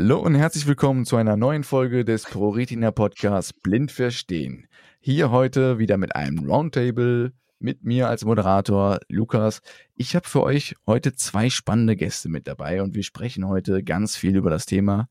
[0.00, 4.68] Hallo und herzlich willkommen zu einer neuen Folge des ProRetina Podcasts Blind Verstehen.
[5.00, 9.60] Hier heute wieder mit einem Roundtable mit mir als Moderator Lukas.
[9.96, 14.14] Ich habe für euch heute zwei spannende Gäste mit dabei und wir sprechen heute ganz
[14.14, 15.08] viel über das Thema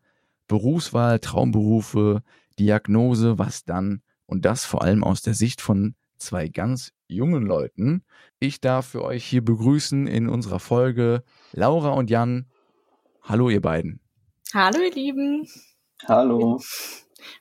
[0.48, 2.24] Berufswahl, Traumberufe,
[2.58, 8.04] Diagnose, was dann und das vor allem aus der Sicht von zwei ganz jungen Leuten.
[8.40, 12.46] Ich darf für euch hier begrüßen in unserer Folge Laura und Jan.
[13.22, 14.00] Hallo ihr beiden.
[14.54, 15.46] Hallo ihr Lieben.
[16.08, 16.62] Hallo.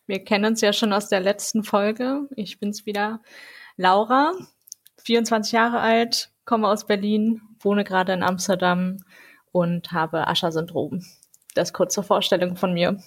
[0.09, 2.29] Wir kennen uns ja schon aus der letzten Folge.
[2.35, 3.21] Ich bin's wieder,
[3.77, 4.33] Laura,
[5.05, 9.05] 24 Jahre alt, komme aus Berlin, wohne gerade in Amsterdam
[9.53, 11.05] und habe Ascher-Syndrom.
[11.55, 13.01] Das kurze Vorstellung von mir.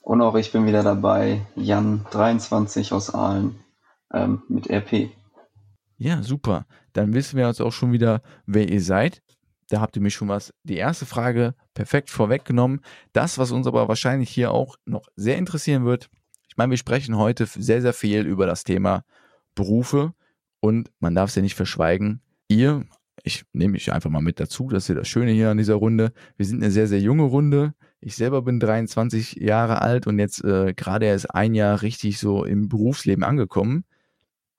[0.00, 3.58] Und auch ich bin wieder dabei, Jan, 23 aus Aalen,
[4.12, 5.10] ähm, mit RP.
[5.98, 6.66] Ja, super.
[6.92, 9.20] Dann wissen wir jetzt auch schon wieder, wer ihr seid.
[9.68, 12.80] Da habt ihr mich schon was, die erste Frage perfekt vorweggenommen.
[13.12, 16.08] Das, was uns aber wahrscheinlich hier auch noch sehr interessieren wird,
[16.48, 19.04] ich meine, wir sprechen heute sehr, sehr viel über das Thema
[19.54, 20.14] Berufe
[20.60, 22.22] und man darf es ja nicht verschweigen.
[22.48, 22.86] Ihr,
[23.24, 25.74] ich nehme mich einfach mal mit dazu, das ist ja das Schöne hier an dieser
[25.74, 26.14] Runde.
[26.38, 27.74] Wir sind eine sehr, sehr junge Runde.
[28.00, 32.44] Ich selber bin 23 Jahre alt und jetzt äh, gerade erst ein Jahr richtig so
[32.44, 33.84] im Berufsleben angekommen.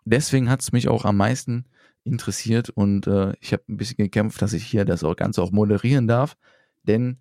[0.05, 1.66] Deswegen hat es mich auch am meisten
[2.08, 6.08] interessiert und äh, ich habe ein bisschen gekämpft, dass ich hier das Ganze auch moderieren
[6.08, 6.38] darf,
[6.83, 7.19] denn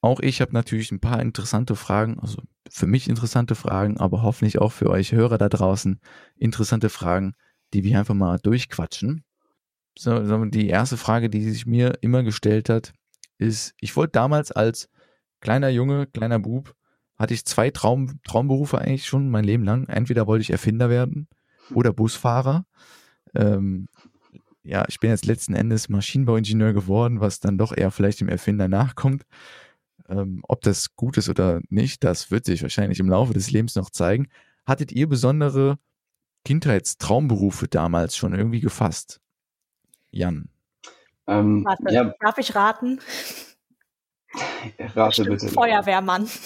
[0.00, 4.58] auch ich habe natürlich ein paar interessante Fragen, also für mich interessante Fragen, aber hoffentlich
[4.58, 6.00] auch für euch Hörer da draußen
[6.36, 7.34] interessante Fragen,
[7.72, 9.24] die wir einfach mal durchquatschen.
[9.98, 12.92] So, die erste Frage, die sich mir immer gestellt hat,
[13.38, 14.88] ist, ich wollte damals als
[15.40, 16.74] kleiner Junge, kleiner Bub,
[17.16, 19.88] hatte ich zwei Traum, Traumberufe eigentlich schon mein Leben lang.
[19.88, 21.28] Entweder wollte ich Erfinder werden
[21.74, 22.66] oder Busfahrer
[23.36, 23.88] ähm,
[24.62, 28.68] ja, ich bin jetzt letzten Endes Maschinenbauingenieur geworden, was dann doch eher vielleicht dem Erfinder
[28.68, 29.24] nachkommt.
[30.08, 33.74] Ähm, ob das gut ist oder nicht, das wird sich wahrscheinlich im Laufe des Lebens
[33.76, 34.28] noch zeigen.
[34.66, 35.78] Hattet ihr besondere
[36.44, 39.20] Kindheitstraumberufe damals schon irgendwie gefasst?
[40.10, 40.48] Jan.
[41.26, 42.14] Ähm, Warte, ja.
[42.20, 43.00] Darf ich raten?
[44.78, 45.48] Rate bitte.
[45.48, 46.28] Feuerwehrmann.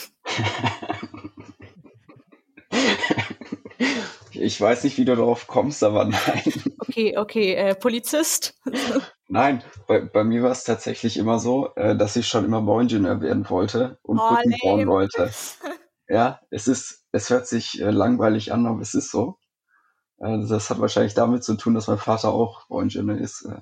[4.40, 6.42] Ich weiß nicht, wie du darauf kommst, aber nein.
[6.78, 8.54] Okay, okay, äh, Polizist?
[9.28, 13.20] nein, bei, bei mir war es tatsächlich immer so, äh, dass ich schon immer Bauingenieur
[13.20, 15.30] werden wollte und oh, Brücken bauen wollte.
[16.12, 19.38] Ja, es ist, es hört sich äh, langweilig an, aber es ist so.
[20.18, 23.44] Äh, das hat wahrscheinlich damit zu tun, dass mein Vater auch Bauingenieur ist.
[23.44, 23.60] Äh.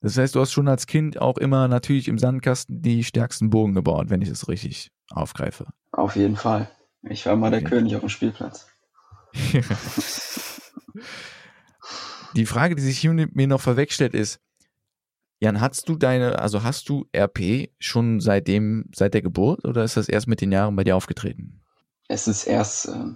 [0.00, 3.74] Das heißt, du hast schon als Kind auch immer natürlich im Sandkasten die stärksten Bogen
[3.74, 5.66] gebaut, wenn ich es richtig aufgreife.
[5.90, 6.70] Auf jeden Fall.
[7.02, 7.60] Ich war mal okay.
[7.60, 8.71] der König auf dem Spielplatz.
[12.36, 14.40] Die Frage, die sich hier mir noch verwechselt ist,
[15.40, 19.96] Jan, hast du deine, also hast du RP schon seitdem, seit der Geburt oder ist
[19.96, 21.60] das erst mit den Jahren bei dir aufgetreten?
[22.06, 23.06] Es ist erst, äh,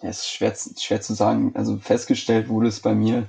[0.00, 3.28] es ist schwer, schwer zu sagen, also festgestellt wurde es bei mir,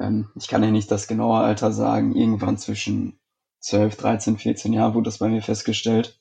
[0.00, 3.18] ähm, ich kann ja nicht das genaue Alter sagen, irgendwann zwischen
[3.60, 6.18] 12, 13, 14 Jahren wurde das bei mir festgestellt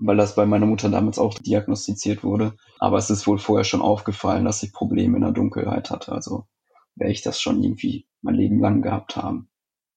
[0.00, 2.54] weil das bei meiner Mutter damals auch diagnostiziert wurde.
[2.78, 6.12] Aber es ist wohl vorher schon aufgefallen, dass ich Probleme in der Dunkelheit hatte.
[6.12, 6.46] Also
[6.96, 9.48] werde ich das schon irgendwie mein Leben lang gehabt haben.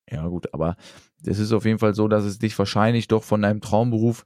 [0.09, 0.77] Ja gut, aber
[1.25, 4.25] es ist auf jeden Fall so, dass es dich wahrscheinlich doch von deinem Traumberuf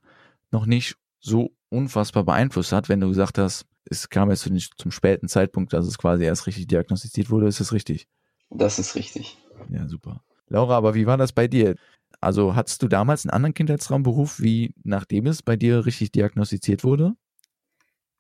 [0.52, 5.28] noch nicht so unfassbar beeinflusst hat, wenn du gesagt hast, es kam jetzt zum späten
[5.28, 7.48] Zeitpunkt, dass es quasi erst richtig diagnostiziert wurde.
[7.48, 8.08] Ist das richtig?
[8.50, 9.38] Das ist richtig.
[9.70, 10.24] Ja, super.
[10.48, 11.76] Laura, aber wie war das bei dir?
[12.22, 17.16] Also hattest du damals einen anderen Kindheitsraumberuf, wie nachdem es bei dir richtig diagnostiziert wurde?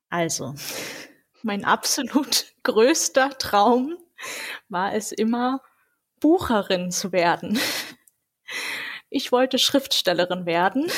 [0.09, 0.55] Also,
[1.43, 3.95] mein absolut größter Traum
[4.69, 5.61] war es immer,
[6.19, 7.57] Bucherin zu werden.
[9.13, 10.89] Ich wollte Schriftstellerin werden,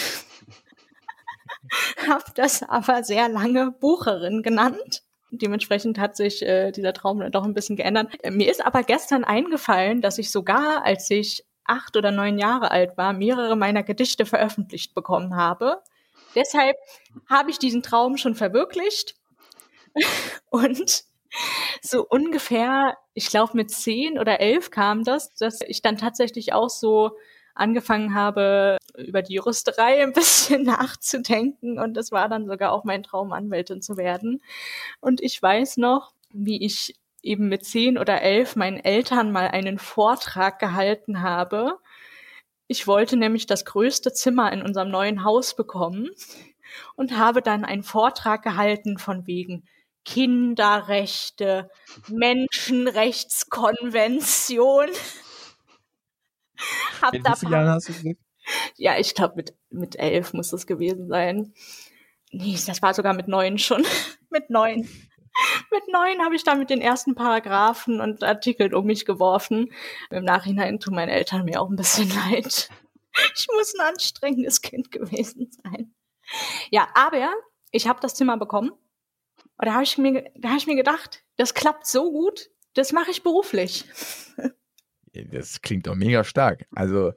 [2.07, 5.03] habe das aber sehr lange Bucherin genannt.
[5.31, 8.13] Dementsprechend hat sich äh, dieser Traum dann doch ein bisschen geändert.
[8.29, 12.97] Mir ist aber gestern eingefallen, dass ich sogar, als ich acht oder neun Jahre alt
[12.97, 15.81] war, mehrere meiner Gedichte veröffentlicht bekommen habe.
[16.35, 16.77] Deshalb
[17.29, 19.15] habe ich diesen Traum schon verwirklicht.
[20.49, 21.03] Und
[21.81, 26.69] so ungefähr, ich glaube mit zehn oder elf kam das, dass ich dann tatsächlich auch
[26.69, 27.11] so
[27.55, 31.79] angefangen habe, über die Juristerei ein bisschen nachzudenken.
[31.79, 34.41] Und das war dann sogar auch mein Traum, Anwältin zu werden.
[34.99, 39.79] Und ich weiß noch, wie ich eben mit zehn oder elf meinen Eltern mal einen
[39.79, 41.79] Vortrag gehalten habe.
[42.67, 46.09] Ich wollte nämlich das größte Zimmer in unserem neuen Haus bekommen
[46.95, 49.63] und habe dann einen Vortrag gehalten von wegen
[50.05, 51.69] Kinderrechte,
[52.09, 54.89] Menschenrechtskonvention.
[57.01, 57.19] Hab du
[58.75, 61.53] Ja, ich glaube, mit, mit elf muss das gewesen sein.
[62.31, 63.85] Nee, das war sogar mit neun schon.
[64.29, 64.87] mit neun.
[65.71, 69.71] Mit neun habe ich da mit den ersten Paragraphen und Artikeln um mich geworfen.
[70.09, 72.69] Im Nachhinein tun meine Eltern mir auch ein bisschen leid.
[73.35, 75.93] Ich muss ein anstrengendes Kind gewesen sein.
[76.71, 77.31] Ja, aber
[77.71, 78.71] ich habe das Zimmer bekommen.
[78.71, 82.91] Und da habe ich mir, da habe ich mir gedacht, das klappt so gut, das
[82.91, 83.85] mache ich beruflich.
[85.13, 86.65] Das klingt doch mega stark.
[86.73, 87.13] Also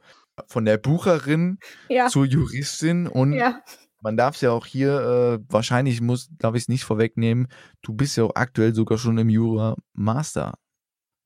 [0.49, 1.59] von der Bucherin
[1.89, 2.09] ja.
[2.09, 3.63] zur Juristin und ja.
[4.07, 7.49] Man darf es ja auch hier, äh, wahrscheinlich muss, darf ich es nicht vorwegnehmen,
[7.83, 10.55] du bist ja auch aktuell sogar schon im Jura-Master.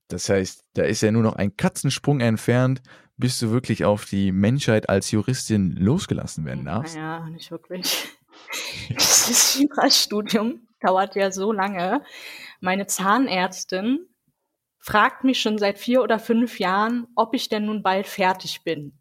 [0.08, 2.80] Das heißt, da ist ja nur noch ein Katzensprung entfernt,
[3.18, 6.96] bis du wirklich auf die Menschheit als Juristin losgelassen werden darfst.
[6.96, 8.08] Ja, nicht wirklich.
[8.88, 12.02] Das Jura-Studium dauert ja so lange.
[12.60, 14.08] Meine Zahnärztin
[14.78, 18.98] fragt mich schon seit vier oder fünf Jahren, ob ich denn nun bald fertig bin.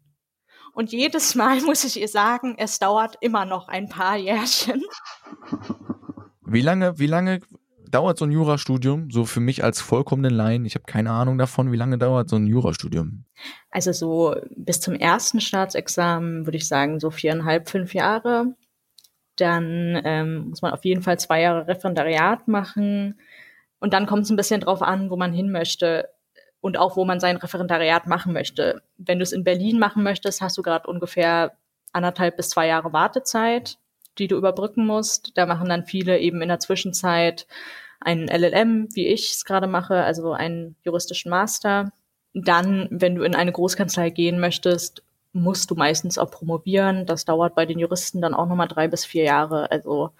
[0.74, 4.82] Und jedes Mal muss ich ihr sagen, es dauert immer noch ein paar Jährchen.
[6.46, 7.40] Wie lange, wie lange
[7.90, 9.10] dauert so ein Jurastudium?
[9.10, 12.36] So für mich als vollkommenen Laien, ich habe keine Ahnung davon, wie lange dauert so
[12.36, 13.24] ein Jurastudium?
[13.70, 18.54] Also so bis zum ersten Staatsexamen würde ich sagen so viereinhalb, fünf Jahre.
[19.36, 23.20] Dann ähm, muss man auf jeden Fall zwei Jahre Referendariat machen.
[23.78, 26.08] Und dann kommt es ein bisschen drauf an, wo man hin möchte
[26.60, 28.82] und auch wo man sein Referendariat machen möchte.
[28.98, 31.52] Wenn du es in Berlin machen möchtest, hast du gerade ungefähr
[31.92, 33.78] anderthalb bis zwei Jahre Wartezeit,
[34.18, 35.32] die du überbrücken musst.
[35.36, 37.46] Da machen dann viele eben in der Zwischenzeit
[38.00, 41.92] einen LLM, wie ich es gerade mache, also einen juristischen Master.
[42.32, 45.02] Dann, wenn du in eine Großkanzlei gehen möchtest,
[45.32, 47.06] musst du meistens auch promovieren.
[47.06, 49.70] Das dauert bei den Juristen dann auch nochmal drei bis vier Jahre.
[49.70, 50.10] Also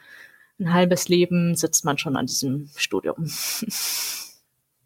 [0.59, 3.17] ein halbes Leben sitzt man schon an diesem Studium.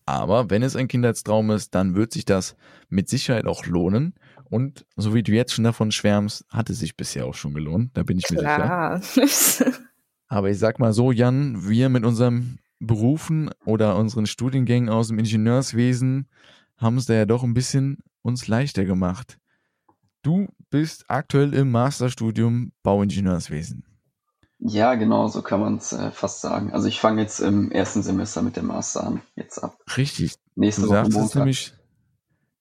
[0.06, 2.56] Aber wenn es ein Kindheitstraum ist, dann wird sich das
[2.88, 4.14] mit Sicherheit auch lohnen.
[4.50, 7.90] Und so wie du jetzt schon davon schwärmst, hat es sich bisher auch schon gelohnt.
[7.94, 9.00] Da bin ich mir Klar.
[9.00, 9.72] sicher.
[10.28, 15.18] Aber ich sag mal so, Jan, wir mit unserem Berufen oder unseren Studiengängen aus dem
[15.18, 16.28] Ingenieurswesen
[16.76, 19.38] haben es da ja doch ein bisschen uns leichter gemacht.
[20.22, 23.84] Du bist aktuell im Masterstudium Bauingenieurswesen.
[24.58, 26.72] Ja, genau, so kann man es äh, fast sagen.
[26.72, 29.78] Also ich fange jetzt im ersten Semester mit dem Master an, jetzt ab.
[29.96, 30.34] Richtig.
[30.54, 31.28] Nächste du Woche sagst Montag.
[31.28, 31.74] es nämlich,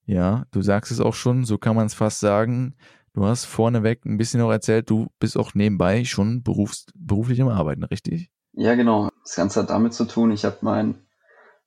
[0.06, 2.75] ja, du sagst es auch schon, so kann man es fast sagen.
[3.13, 7.50] Du hast vorneweg ein bisschen auch erzählt, du bist auch nebenbei schon berufs beruflich am
[7.50, 8.31] Arbeiten, richtig?
[8.54, 9.10] Ja, genau.
[9.24, 11.06] Das Ganze hat damit zu tun, ich habe meinen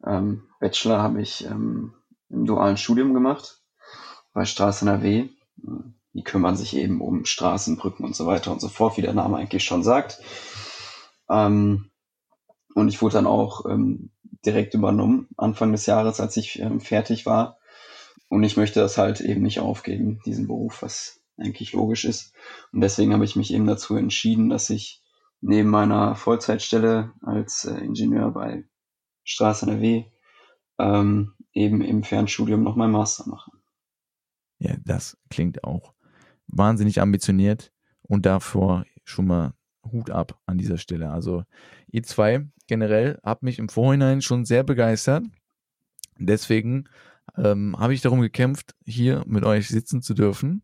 [0.04, 1.94] ähm, Bachelor habe ich ähm,
[2.28, 3.62] im dualen Studium gemacht
[4.32, 5.28] bei Straße NRW
[6.16, 9.12] die kümmern sich eben um Straßen, Brücken und so weiter und so fort, wie der
[9.12, 10.18] Name eigentlich schon sagt.
[11.28, 11.90] Ähm,
[12.74, 14.10] und ich wurde dann auch ähm,
[14.44, 17.58] direkt übernommen, Anfang des Jahres, als ich ähm, fertig war.
[18.28, 22.34] Und ich möchte das halt eben nicht aufgeben, diesen Beruf, was eigentlich logisch ist.
[22.72, 25.02] Und deswegen habe ich mich eben dazu entschieden, dass ich
[25.42, 28.64] neben meiner Vollzeitstelle als äh, Ingenieur bei
[29.24, 30.06] Straße NRW
[30.78, 33.50] ähm, eben im Fernstudium noch mein Master mache.
[34.58, 35.95] Ja, das klingt auch
[36.48, 37.72] wahnsinnig ambitioniert
[38.02, 39.54] und davor schon mal
[39.92, 41.10] Hut ab an dieser Stelle.
[41.10, 41.44] Also
[41.90, 45.24] ihr zwei generell habt mich im Vorhinein schon sehr begeistert.
[46.18, 46.88] Deswegen
[47.36, 50.62] ähm, habe ich darum gekämpft, hier mit euch sitzen zu dürfen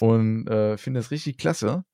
[0.00, 1.84] und äh, finde es richtig klasse,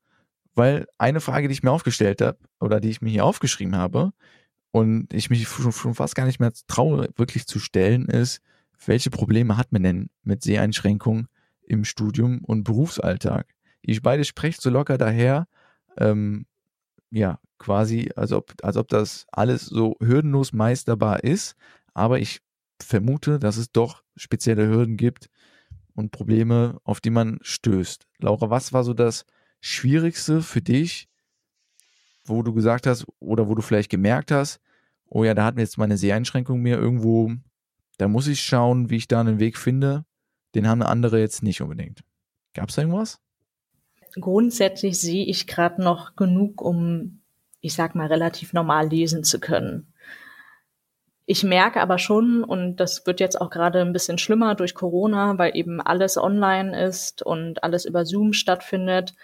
[0.54, 4.12] weil eine Frage, die ich mir aufgestellt habe oder die ich mir hier aufgeschrieben habe
[4.70, 8.40] und ich mich schon, schon fast gar nicht mehr traue, wirklich zu stellen, ist,
[8.86, 11.28] welche Probleme hat man denn mit Seheinschränkungen
[11.70, 13.46] im Studium und Berufsalltag.
[13.80, 15.46] Ich beide sprecht so locker daher,
[15.96, 16.46] ähm,
[17.10, 21.54] ja, quasi, als ob, als ob das alles so hürdenlos meisterbar ist.
[21.94, 22.40] Aber ich
[22.82, 25.30] vermute, dass es doch spezielle Hürden gibt
[25.94, 28.06] und Probleme, auf die man stößt.
[28.18, 29.24] Laura, was war so das
[29.60, 31.08] Schwierigste für dich,
[32.24, 34.60] wo du gesagt hast oder wo du vielleicht gemerkt hast,
[35.06, 37.32] oh ja, da hat mir jetzt meine Seheinschränkung mir irgendwo,
[37.98, 40.04] da muss ich schauen, wie ich da einen Weg finde,
[40.54, 42.02] den haben andere jetzt nicht unbedingt.
[42.54, 43.20] Gab es irgendwas?
[44.20, 47.20] Grundsätzlich sehe ich gerade noch genug, um,
[47.60, 49.92] ich sag mal, relativ normal lesen zu können.
[51.26, 55.38] Ich merke aber schon, und das wird jetzt auch gerade ein bisschen schlimmer durch Corona,
[55.38, 59.14] weil eben alles online ist und alles über Zoom stattfindet,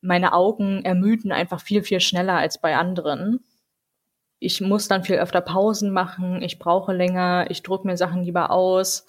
[0.00, 3.40] meine Augen ermüden einfach viel, viel schneller als bei anderen
[4.42, 8.50] ich muss dann viel öfter Pausen machen, ich brauche länger, ich druck mir Sachen lieber
[8.50, 9.06] aus.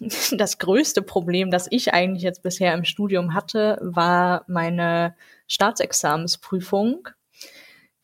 [0.32, 5.14] Das größte Problem, das ich eigentlich jetzt bisher im Studium hatte, war meine
[5.46, 7.08] Staatsexamensprüfung,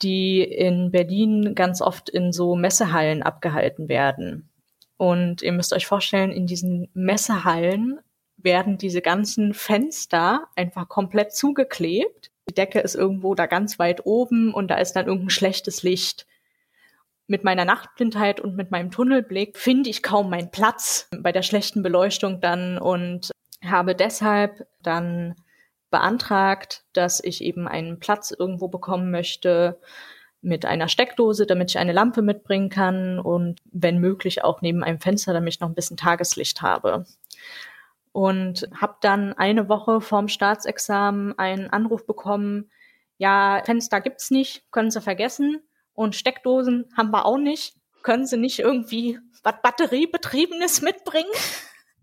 [0.02, 4.50] die in Berlin ganz oft in so Messehallen abgehalten werden.
[4.98, 7.98] Und ihr müsst euch vorstellen, in diesen Messehallen
[8.36, 12.30] werden diese ganzen Fenster einfach komplett zugeklebt.
[12.48, 16.26] Die Decke ist irgendwo da ganz weit oben und da ist dann irgendein schlechtes Licht.
[17.28, 21.82] Mit meiner Nachtblindheit und mit meinem Tunnelblick finde ich kaum meinen Platz bei der schlechten
[21.82, 23.30] Beleuchtung dann und
[23.62, 25.34] habe deshalb dann
[25.90, 29.78] beantragt, dass ich eben einen Platz irgendwo bekommen möchte
[30.40, 35.00] mit einer Steckdose, damit ich eine Lampe mitbringen kann und wenn möglich auch neben einem
[35.00, 37.04] Fenster, damit ich noch ein bisschen Tageslicht habe.
[38.12, 42.70] Und habe dann eine Woche vorm Staatsexamen einen Anruf bekommen,
[43.18, 45.60] ja, Fenster gibt's nicht, können Sie vergessen.
[45.98, 47.74] Und Steckdosen haben wir auch nicht.
[48.04, 51.28] Können Sie nicht irgendwie was Batteriebetriebenes mitbringen?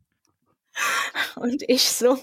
[1.37, 2.19] Und ich so,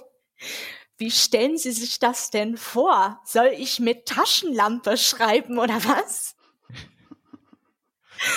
[0.99, 3.23] wie stellen Sie sich das denn vor?
[3.25, 6.37] Soll ich mit Taschenlampe schreiben oder was?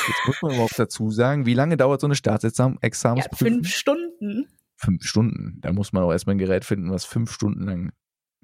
[0.07, 3.17] Jetzt muss man aber auch dazu sagen, wie lange dauert so eine Staatsexamensprüfung?
[3.17, 4.47] Ja, fünf Stunden.
[4.77, 5.59] Fünf Stunden.
[5.59, 7.91] Da muss man auch erstmal ein Gerät finden, was fünf Stunden lang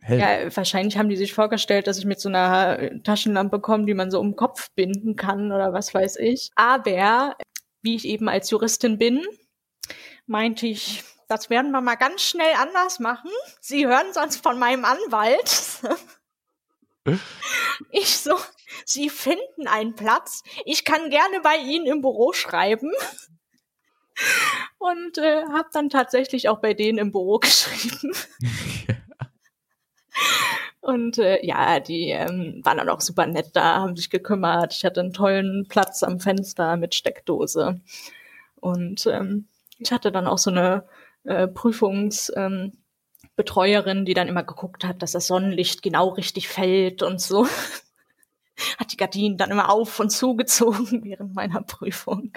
[0.01, 0.21] hält.
[0.21, 4.11] Ja, wahrscheinlich haben die sich vorgestellt, dass ich mit so einer Taschenlampe komme, die man
[4.11, 6.51] so um den Kopf binden kann oder was weiß ich.
[6.55, 7.35] Aber
[7.81, 9.23] wie ich eben als Juristin bin,
[10.25, 13.31] meinte ich, das werden wir mal ganz schnell anders machen.
[13.59, 15.79] Sie hören sonst von meinem Anwalt.
[17.91, 18.35] ich so,
[18.85, 20.43] Sie finden einen Platz.
[20.65, 22.91] Ich kann gerne bei Ihnen im Büro schreiben.
[24.77, 28.13] Und äh, habe dann tatsächlich auch bei denen im Büro geschrieben.
[30.81, 34.73] Und äh, ja, die ähm, waren dann auch super nett da, haben sich gekümmert.
[34.73, 37.79] Ich hatte einen tollen Platz am Fenster mit Steckdose.
[38.55, 39.47] Und ähm,
[39.77, 40.85] ich hatte dann auch so eine
[41.23, 47.21] äh, Prüfungsbetreuerin, ähm, die dann immer geguckt hat, dass das Sonnenlicht genau richtig fällt und
[47.21, 47.47] so.
[48.77, 52.33] hat die Gardinen dann immer auf und zugezogen während meiner Prüfung.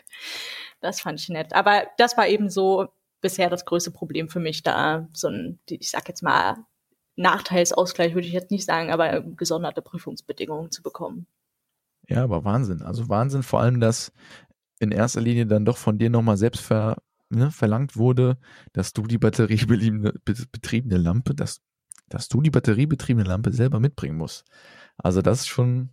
[0.80, 1.54] Das fand ich nett.
[1.54, 2.88] Aber das war eben so
[3.20, 6.56] bisher das größte Problem für mich, da so ein, ich sag jetzt mal,
[7.16, 11.26] Nachteilsausgleich würde ich jetzt nicht sagen, aber gesonderte Prüfungsbedingungen zu bekommen.
[12.08, 12.82] Ja, aber Wahnsinn.
[12.82, 14.12] Also Wahnsinn vor allem, dass
[14.80, 18.38] in erster Linie dann doch von dir nochmal selbst ver, ne, verlangt wurde,
[18.72, 21.62] dass du die batteriebetriebene Lampe, dass,
[22.08, 24.44] dass du die batteriebetriebene Lampe selber mitbringen musst.
[24.98, 25.90] Also das ist schon,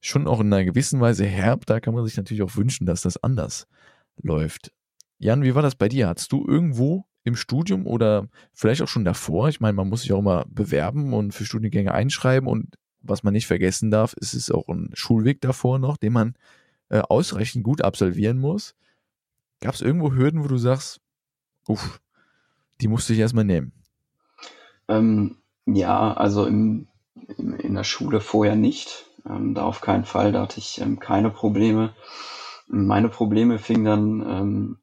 [0.00, 1.66] schon auch in einer gewissen Weise herb.
[1.66, 3.66] Da kann man sich natürlich auch wünschen, dass das anders
[4.16, 4.72] läuft.
[5.18, 6.08] Jan, wie war das bei dir?
[6.08, 9.48] Hattest du irgendwo im Studium oder vielleicht auch schon davor?
[9.48, 13.32] Ich meine, man muss sich auch immer bewerben und für Studiengänge einschreiben und was man
[13.32, 16.34] nicht vergessen darf, ist es auch ein Schulweg davor noch, den man
[16.90, 18.74] äh, ausreichend gut absolvieren muss.
[19.60, 21.00] Gab es irgendwo Hürden, wo du sagst,
[21.66, 22.00] uff,
[22.80, 23.72] die musste ich erstmal nehmen?
[24.88, 26.88] Ähm, ja, also im,
[27.38, 29.06] im, in der Schule vorher nicht.
[29.26, 31.94] Ähm, da auf keinen Fall, da hatte ich ähm, keine Probleme.
[32.66, 34.78] Meine Probleme fingen dann ähm,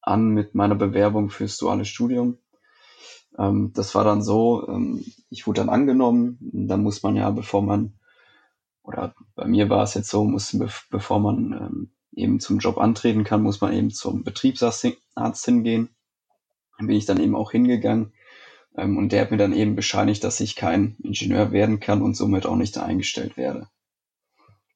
[0.00, 2.38] an mit meiner Bewerbung fürs duale Studium.
[3.38, 6.38] Ähm, das war dann so, ähm, ich wurde dann angenommen.
[6.40, 7.94] Da muss man ja, bevor man,
[8.82, 10.56] oder bei mir war es jetzt so, muss,
[10.90, 14.86] bevor man ähm, eben zum Job antreten kann, muss man eben zum Betriebsarzt
[15.44, 15.90] hingehen.
[16.78, 18.12] Dann bin ich dann eben auch hingegangen.
[18.76, 22.16] Ähm, und der hat mir dann eben bescheinigt, dass ich kein Ingenieur werden kann und
[22.16, 23.68] somit auch nicht eingestellt werde.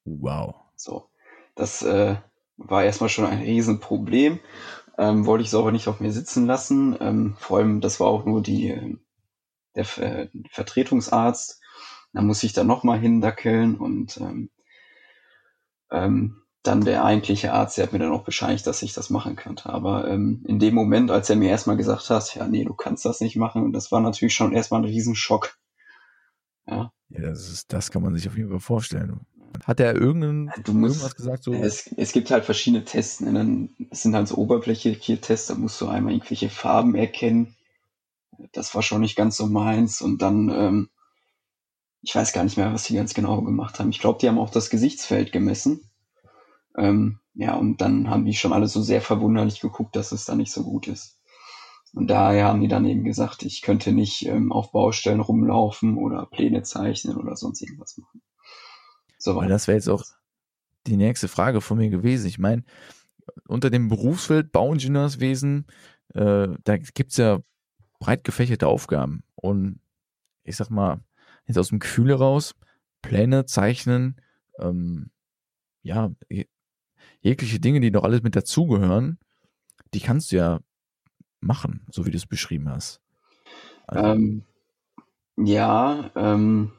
[0.05, 0.55] Wow.
[0.75, 1.09] So.
[1.55, 2.15] Das äh,
[2.57, 4.39] war erstmal schon ein Riesenproblem.
[4.97, 6.95] Ähm, wollte ich so aber nicht auf mir sitzen lassen.
[6.99, 8.97] Ähm, vor allem, das war auch nur die, äh,
[9.75, 11.61] der Ver Vertretungsarzt.
[12.13, 14.51] Da muss ich dann nochmal hindackeln und ähm,
[15.91, 19.35] ähm, dann der eigentliche Arzt, der hat mir dann auch bescheinigt, dass ich das machen
[19.35, 19.69] könnte.
[19.69, 23.03] Aber ähm, in dem Moment, als er mir erstmal gesagt hat, ja, nee, du kannst
[23.03, 25.57] das nicht machen, das war natürlich schon erstmal ein Riesenschock.
[26.65, 26.93] Ja.
[27.09, 29.19] Ja, das ist, das kann man sich auf jeden Fall vorstellen.
[29.65, 31.43] Hat er irgendeinen, du musst, irgendwas gesagt?
[31.43, 31.53] So?
[31.53, 33.21] Es, es gibt halt verschiedene Tests.
[33.21, 33.69] Ne?
[33.91, 37.55] Es sind halt so oberflächliche Tests, da musst du einmal irgendwelche Farben erkennen.
[38.51, 40.01] Das war schon nicht ganz so meins.
[40.01, 40.89] Und dann, ähm,
[42.01, 43.89] ich weiß gar nicht mehr, was die ganz genau gemacht haben.
[43.89, 45.89] Ich glaube, die haben auch das Gesichtsfeld gemessen.
[46.77, 50.35] Ähm, ja, und dann haben die schon alle so sehr verwunderlich geguckt, dass es da
[50.35, 51.19] nicht so gut ist.
[51.93, 56.25] Und daher haben die dann eben gesagt, ich könnte nicht ähm, auf Baustellen rumlaufen oder
[56.25, 58.21] Pläne zeichnen oder sonst irgendwas machen.
[59.23, 60.03] So Weil das wäre jetzt auch
[60.85, 62.27] die nächste Frage von mir gewesen.
[62.27, 62.65] Ich meine,
[63.47, 65.65] unter dem Berufsfeld Bauingenieurswesen,
[66.13, 67.39] äh, da gibt's ja
[67.99, 69.23] breit gefächerte Aufgaben.
[69.35, 69.79] Und
[70.43, 70.99] ich sag mal,
[71.45, 72.53] jetzt aus dem Gefühl heraus,
[73.01, 74.17] Pläne zeichnen,
[74.59, 75.09] ähm,
[75.83, 76.11] ja,
[77.21, 79.19] jegliche Dinge, die doch alles mit dazugehören,
[79.93, 80.59] die kannst du ja
[81.39, 82.99] machen, so wie du es beschrieben hast.
[83.87, 84.43] Also, ähm,
[85.37, 86.73] ja, ähm,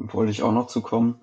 [0.00, 1.20] wollte ich auch noch zu kommen.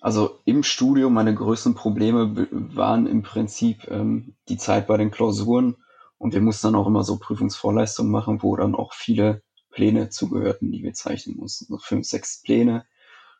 [0.00, 5.76] Also im Studium meine größten Probleme waren im Prinzip ähm, die Zeit bei den Klausuren
[6.18, 10.70] Und wir mussten dann auch immer so Prüfungsvorleistungen machen, wo dann auch viele Pläne zugehörten,
[10.70, 11.66] die wir zeichnen mussten.
[11.66, 12.84] So fünf, sechs Pläne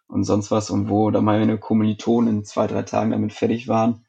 [0.08, 0.70] und sonst was.
[0.70, 4.06] Und wo dann meine Kommilitonen in zwei, drei Tagen damit fertig waren,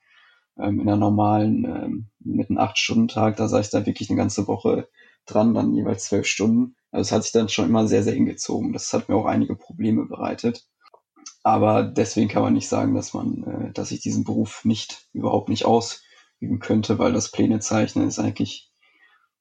[0.58, 4.48] ähm, in einer normalen, ähm, mit einem Acht-Stunden-Tag, da saß ich da wirklich eine ganze
[4.48, 4.90] Woche
[5.26, 6.76] dran, dann jeweils zwölf Stunden.
[6.92, 8.74] Also es hat sich dann schon immer sehr, sehr hingezogen.
[8.74, 10.68] Das hat mir auch einige Probleme bereitet.
[11.44, 15.50] Aber deswegen kann man nicht sagen, dass man, äh, dass ich diesen Beruf nicht, überhaupt
[15.50, 18.72] nicht ausüben könnte, weil das Pläne zeichnen ist eigentlich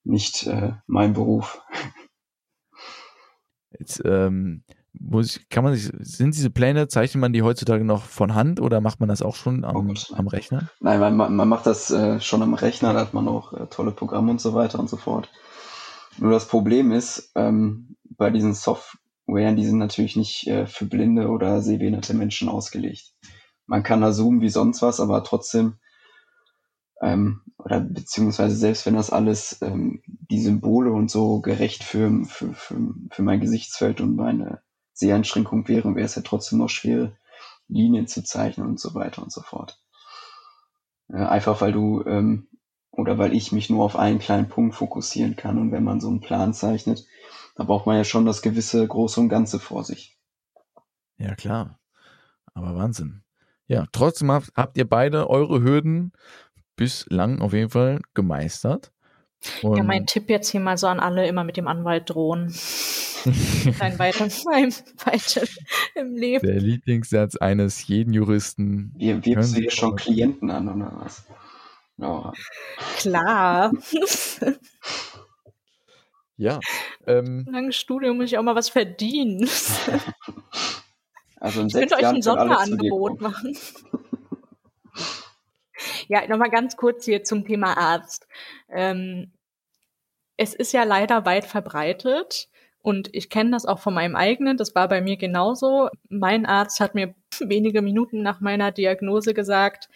[0.04, 1.61] nicht äh, mein Beruf.
[3.78, 8.04] Jetzt ähm, muss ich, kann man sich, sind diese Pläne, zeichnet man die heutzutage noch
[8.04, 10.69] von Hand oder macht man das auch schon am, oh Gott, am Rechner?
[10.80, 13.92] Nein, man, man macht das äh, schon am Rechner, da hat man auch äh, tolle
[13.92, 15.30] Programme und so weiter und so fort.
[16.19, 21.29] Nur das Problem ist, ähm, bei diesen Softwaren, die sind natürlich nicht äh, für blinde
[21.29, 23.14] oder sehbehinderte Menschen ausgelegt.
[23.67, 25.79] Man kann da zoomen wie sonst was, aber trotzdem,
[27.00, 32.52] ähm, oder beziehungsweise selbst wenn das alles ähm, die Symbole und so gerecht für, für,
[32.52, 34.61] für, für mein Gesichtsfeld und meine
[34.93, 37.12] Seheinschränkung wäre, wäre es ja trotzdem noch schwer,
[37.69, 39.81] Linien zu zeichnen und so weiter und so fort.
[41.09, 42.49] Äh, einfach weil du ähm,
[43.00, 45.59] oder weil ich mich nur auf einen kleinen Punkt fokussieren kann.
[45.59, 47.07] Und wenn man so einen Plan zeichnet,
[47.57, 50.16] da braucht man ja schon das gewisse Große und Ganze vor sich.
[51.19, 51.78] Ja, klar.
[52.54, 53.23] Aber Wahnsinn.
[53.66, 56.12] Ja, trotzdem habt, habt ihr beide eure Hürden
[56.76, 58.92] bislang auf jeden Fall gemeistert.
[59.62, 62.52] Und ja, mein Tipp jetzt hier mal so an alle, immer mit dem Anwalt drohen.
[63.78, 65.42] Kein weiter, weiter
[65.95, 66.47] im Leben.
[66.47, 68.95] Der Lieblingssatz eines jeden Juristen.
[68.97, 71.26] Wie wirbst du hier schon Klienten an oder was?
[72.00, 72.33] Oh.
[72.97, 73.73] Klar.
[76.37, 76.61] ja.
[77.07, 79.49] Ähm, Langes Studium muss ich auch mal was verdienen.
[81.40, 83.57] Also in ich könnte euch ein Sonderangebot machen.
[86.09, 88.27] ja, nochmal ganz kurz hier zum Thema Arzt.
[88.68, 89.33] Ähm,
[90.37, 92.48] es ist ja leider weit verbreitet
[92.83, 94.57] und ich kenne das auch von meinem eigenen.
[94.57, 95.88] Das war bei mir genauso.
[96.09, 99.88] Mein Arzt hat mir wenige Minuten nach meiner Diagnose gesagt,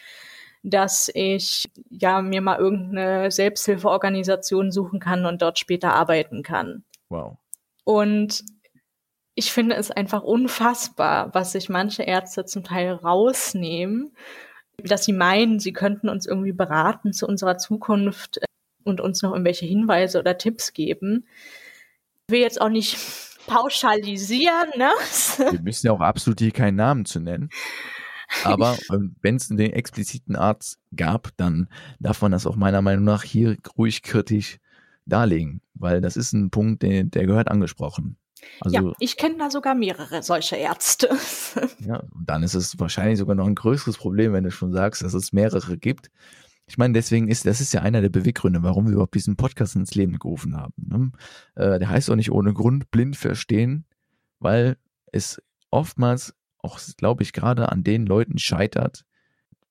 [0.65, 6.85] dass ich ja mir mal irgendeine Selbsthilfeorganisation suchen kann und dort später arbeiten kann.
[7.11, 7.37] Wow.
[7.85, 8.43] Und
[9.35, 14.17] ich finde es einfach unfassbar, was sich manche Ärzte zum Teil rausnehmen,
[14.79, 18.47] dass sie meinen, sie könnten uns irgendwie beraten zu unserer Zukunft äh,
[18.85, 21.27] und uns noch irgendwelche Hinweise oder Tipps geben.
[22.27, 22.97] Ich will jetzt auch nicht
[23.47, 24.91] pauschalisieren, ne?
[25.51, 27.51] Wir müssen ja auch absolut hier keinen Namen zu nennen.
[28.45, 28.77] Aber
[29.21, 31.69] wenn es den expliziten Arzt gab, dann
[32.01, 34.59] darf man das auch meiner Meinung nach hier ruhig kritisch
[35.07, 38.17] darlegen, weil das ist ein Punkt, der, der gehört angesprochen.
[38.61, 41.09] Also, ja, ich kenne da sogar mehrere solche Ärzte.
[41.81, 45.03] ja, und dann ist es wahrscheinlich sogar noch ein größeres Problem, wenn du schon sagst,
[45.03, 46.11] dass es mehrere gibt.
[46.67, 49.77] Ich meine, deswegen ist, das ist ja einer der Beweggründe, warum wir überhaupt diesen Podcast
[49.77, 50.73] ins Leben gerufen haben.
[50.77, 51.13] Ne?
[51.55, 53.85] Äh, der heißt auch nicht ohne Grund blind verstehen,
[54.41, 54.79] weil
[55.13, 56.35] es oftmals
[56.65, 59.05] auch, glaube ich, gerade an den Leuten scheitert,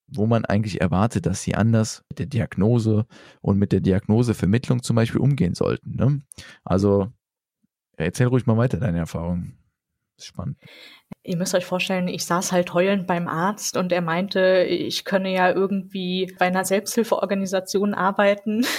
[0.07, 3.05] wo man eigentlich erwartet, dass sie anders mit der Diagnose
[3.41, 5.95] und mit der Diagnosevermittlung zum Beispiel umgehen sollten.
[5.95, 6.21] Ne?
[6.63, 7.11] Also
[7.97, 9.57] erzähl ruhig mal weiter deine Erfahrungen.
[10.19, 10.57] Spannend.
[11.23, 15.33] Ihr müsst euch vorstellen, ich saß halt heulend beim Arzt und er meinte, ich könne
[15.33, 18.65] ja irgendwie bei einer Selbsthilfeorganisation arbeiten.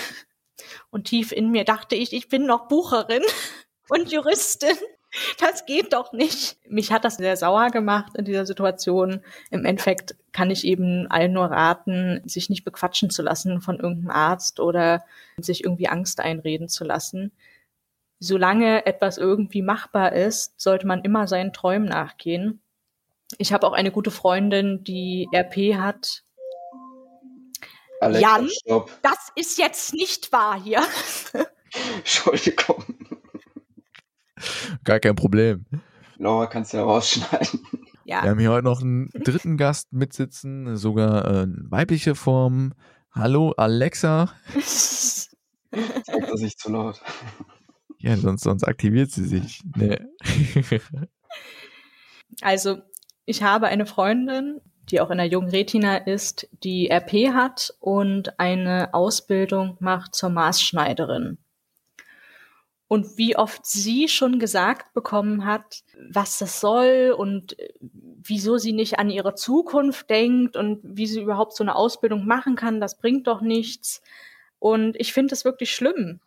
[0.91, 3.23] Und tief in mir dachte ich, ich bin noch Bucherin
[3.89, 4.77] und Juristin.
[5.39, 6.57] Das geht doch nicht.
[6.69, 9.21] Mich hat das sehr sauer gemacht in dieser Situation.
[9.51, 14.11] Im Endeffekt kann ich eben allen nur raten, sich nicht bequatschen zu lassen von irgendeinem
[14.11, 15.05] Arzt oder
[15.39, 17.33] sich irgendwie Angst einreden zu lassen.
[18.21, 22.61] Solange etwas irgendwie machbar ist, sollte man immer seinen Träumen nachgehen.
[23.39, 26.23] Ich habe auch eine gute Freundin, die RP hat.
[28.01, 28.91] Alexa, Jan, stopp.
[29.03, 30.83] das ist jetzt nicht wahr hier.
[31.99, 32.85] Entschuldigung.
[34.85, 35.65] Gar kein Problem.
[36.17, 37.61] Laura kannst ja rausschneiden.
[38.07, 38.23] Ja.
[38.23, 42.75] Wir haben hier heute noch einen dritten Gast mitsitzen, sogar äh, weibliche Form.
[43.11, 44.31] Hallo Alexa.
[44.61, 47.01] Sagt das nicht zu laut.
[47.97, 49.63] Ja, sonst, sonst aktiviert sie sich.
[49.75, 50.01] Nee.
[52.43, 52.83] also,
[53.25, 58.39] ich habe eine Freundin, die auch in der jungen Retina ist, die RP hat und
[58.39, 61.39] eine Ausbildung macht zur Maßschneiderin
[62.95, 68.73] und wie oft sie schon gesagt bekommen hat, was das soll und äh, wieso sie
[68.73, 72.97] nicht an ihre Zukunft denkt und wie sie überhaupt so eine Ausbildung machen kann, das
[72.97, 74.01] bringt doch nichts.
[74.61, 76.21] Und ich finde es wirklich schlimm,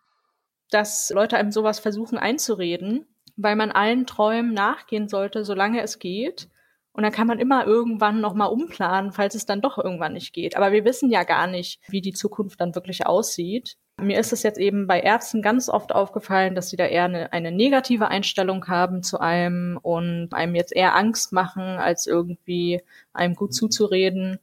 [0.69, 6.49] dass Leute einem sowas versuchen einzureden, weil man allen Träumen nachgehen sollte, solange es geht.
[6.91, 10.57] Und dann kann man immer irgendwann nochmal umplanen, falls es dann doch irgendwann nicht geht.
[10.57, 13.77] Aber wir wissen ja gar nicht, wie die Zukunft dann wirklich aussieht.
[13.99, 17.33] Mir ist es jetzt eben bei Ärzten ganz oft aufgefallen, dass sie da eher eine,
[17.33, 22.83] eine, negative Einstellung haben zu einem und einem jetzt eher Angst machen, als irgendwie
[23.13, 24.39] einem gut zuzureden.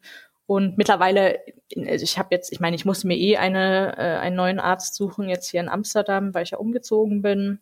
[0.47, 1.39] Und mittlerweile,
[1.77, 4.97] also ich habe jetzt, ich meine, ich musste mir eh eine, äh, einen neuen Arzt
[4.97, 7.61] suchen, jetzt hier in Amsterdam, weil ich ja umgezogen bin.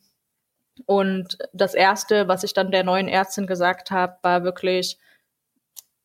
[0.87, 4.99] Und das Erste, was ich dann der neuen Ärztin gesagt habe, war wirklich,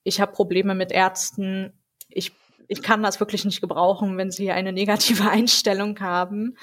[0.04, 1.74] ich habe Probleme mit Ärzten,
[2.10, 2.34] ich
[2.68, 6.58] ich kann das wirklich nicht gebrauchen, wenn sie eine negative Einstellung haben.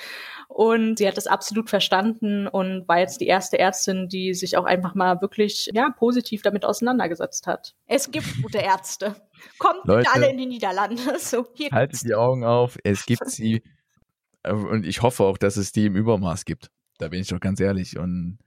[0.49, 4.65] Und sie hat das absolut verstanden und war jetzt die erste Ärztin, die sich auch
[4.65, 7.75] einfach mal wirklich ja positiv damit auseinandergesetzt hat.
[7.87, 9.17] Es gibt gute Ärzte.
[9.59, 11.03] Kommt Leute, alle in die Niederlande.
[11.19, 12.77] So, hier haltet die Augen auf.
[12.85, 13.63] Es gibt sie.
[14.47, 16.71] Und ich hoffe auch, dass es die im Übermaß gibt.
[16.99, 17.99] Da bin ich doch ganz ehrlich.
[17.99, 18.39] Und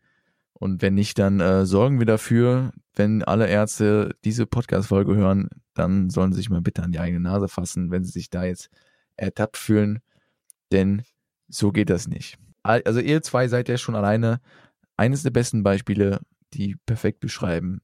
[0.59, 6.09] und wenn nicht, dann äh, sorgen wir dafür, wenn alle Ärzte diese Podcast-Folge hören, dann
[6.09, 8.69] sollen sie sich mal bitte an die eigene Nase fassen, wenn sie sich da jetzt
[9.17, 9.99] ertappt fühlen.
[10.71, 11.03] Denn
[11.47, 12.39] so geht das nicht.
[12.63, 14.41] Also ihr zwei seid ja schon alleine
[14.97, 16.21] eines der besten Beispiele,
[16.53, 17.81] die perfekt beschreiben,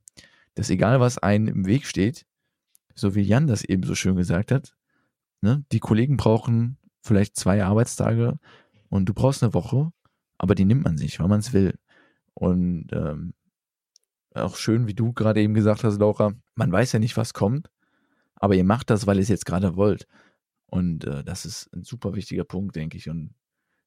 [0.56, 2.26] dass egal was einem im Weg steht,
[2.96, 4.76] so wie Jan das eben so schön gesagt hat,
[5.42, 8.40] ne, die Kollegen brauchen vielleicht zwei Arbeitstage
[8.90, 9.92] und du brauchst eine Woche,
[10.38, 11.76] aber die nimmt man sich, weil man es will.
[12.34, 13.34] Und ähm,
[14.34, 17.70] auch schön, wie du gerade eben gesagt hast, Laura, man weiß ja nicht, was kommt,
[18.36, 20.08] aber ihr macht das, weil ihr es jetzt gerade wollt.
[20.66, 23.10] Und äh, das ist ein super wichtiger Punkt, denke ich.
[23.10, 23.36] Und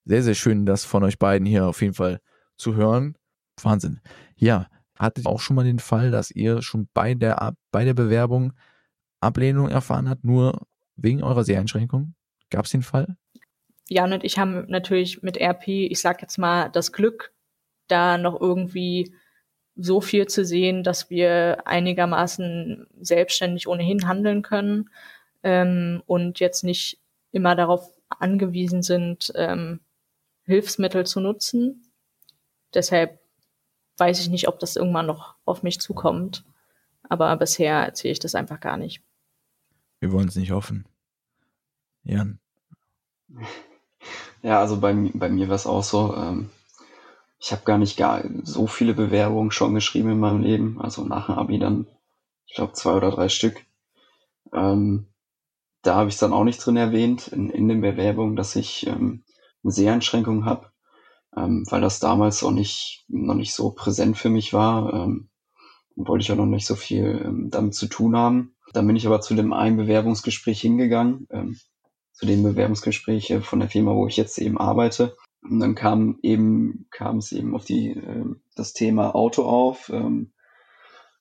[0.04, 2.20] sehr, sehr schön, das von euch beiden hier auf jeden Fall
[2.56, 3.18] zu hören.
[3.60, 4.00] Wahnsinn.
[4.36, 7.94] Ja, hattet ihr auch schon mal den Fall, dass ihr schon bei der, bei der
[7.94, 8.52] Bewerbung
[9.20, 12.14] Ablehnung erfahren habt, nur wegen eurer Seheinschränkung?
[12.50, 13.16] Gab es den Fall?
[13.88, 17.32] Jan und ich haben natürlich mit RP, ich sag jetzt mal, das Glück,
[17.88, 19.14] da noch irgendwie
[19.76, 24.90] so viel zu sehen, dass wir einigermaßen selbstständig ohnehin handeln können
[25.42, 26.98] ähm, und jetzt nicht
[27.30, 29.80] immer darauf angewiesen sind, ähm,
[30.44, 31.82] Hilfsmittel zu nutzen.
[32.72, 33.20] Deshalb
[33.98, 36.44] weiß ich nicht, ob das irgendwann noch auf mich zukommt.
[37.08, 39.02] Aber bisher erzähle ich das einfach gar nicht.
[40.00, 40.86] Wir wollen es nicht hoffen.
[42.02, 42.38] Jan.
[44.42, 46.14] Ja, also bei, bei mir war es auch so.
[46.16, 46.50] Ähm,
[47.38, 50.80] ich habe gar nicht gar so viele Bewerbungen schon geschrieben in meinem Leben.
[50.80, 51.86] Also nach dem Abi dann,
[52.46, 53.64] ich glaube, zwei oder drei Stück.
[54.52, 55.08] Ähm,
[55.82, 58.86] da habe ich es dann auch nicht drin erwähnt in, in den Bewerbungen, dass ich
[58.86, 59.22] ähm,
[59.62, 60.70] eine Seheinschränkung habe,
[61.36, 64.92] ähm, weil das damals auch nicht, noch nicht so präsent für mich war.
[64.92, 65.28] Ähm,
[65.94, 68.54] wollte ich auch noch nicht so viel ähm, damit zu tun haben.
[68.72, 71.58] Dann bin ich aber zu dem einen Bewerbungsgespräch hingegangen, ähm,
[72.12, 75.16] zu dem Bewerbungsgespräch äh, von der Firma, wo ich jetzt eben arbeite.
[75.48, 80.32] Und dann kam eben, kam es eben auf die, äh, das Thema Auto auf, ähm,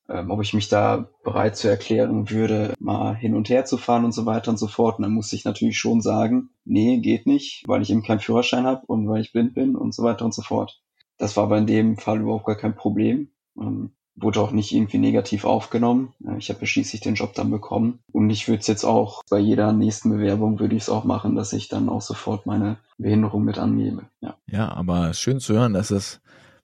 [0.08, 4.06] ähm, ob ich mich da bereit zu erklären würde, mal hin und her zu fahren
[4.06, 5.00] und so weiter und so fort.
[5.00, 8.66] Und dann musste ich natürlich schon sagen, nee, geht nicht, weil ich eben keinen Führerschein
[8.66, 10.82] habe und weil ich blind bin und so weiter und so fort.
[11.18, 13.30] Das war aber in dem Fall überhaupt gar kein Problem.
[13.60, 16.14] Ähm, wurde auch nicht irgendwie negativ aufgenommen.
[16.38, 18.00] Ich habe schließlich den Job dann bekommen.
[18.12, 21.36] Und ich würde es jetzt auch bei jeder nächsten Bewerbung würde ich es auch machen,
[21.36, 24.04] dass ich dann auch sofort meine Behinderung mit angebe.
[24.22, 26.22] Ja, ja aber schön zu hören, dass es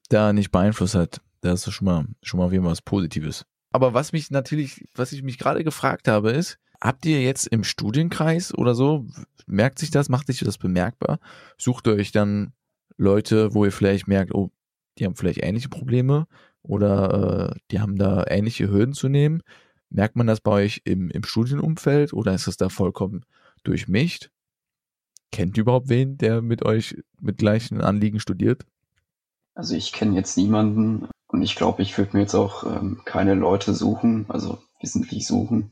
[0.09, 1.21] da nicht beeinflusst hat.
[1.41, 3.45] Das ist schon mal, schon mal wie was Positives.
[3.71, 7.63] Aber was mich natürlich, was ich mich gerade gefragt habe, ist, habt ihr jetzt im
[7.63, 9.05] Studienkreis oder so,
[9.45, 11.19] merkt sich das, macht sich das bemerkbar?
[11.57, 12.53] Sucht ihr euch dann
[12.97, 14.51] Leute, wo ihr vielleicht merkt, oh,
[14.97, 16.27] die haben vielleicht ähnliche Probleme
[16.63, 19.41] oder äh, die haben da ähnliche Hürden zu nehmen.
[19.89, 23.25] Merkt man das bei euch im, im Studienumfeld oder ist das da vollkommen
[23.63, 24.29] durchmischt?
[25.31, 28.65] Kennt ihr überhaupt wen, der mit euch mit gleichen Anliegen studiert?
[29.53, 33.33] Also ich kenne jetzt niemanden und ich glaube, ich würde mir jetzt auch ähm, keine
[33.33, 35.71] Leute suchen, also wissentlich suchen,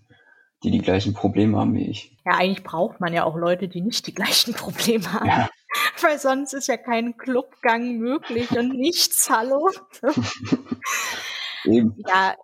[0.64, 2.18] die die gleichen Probleme haben wie ich.
[2.26, 5.28] Ja, eigentlich braucht man ja auch Leute, die nicht die gleichen Probleme haben.
[5.28, 5.50] Ja.
[6.02, 9.70] Weil sonst ist ja kein Clubgang möglich und nichts, hallo.
[11.66, 11.96] Eben.
[12.08, 12.36] Ja,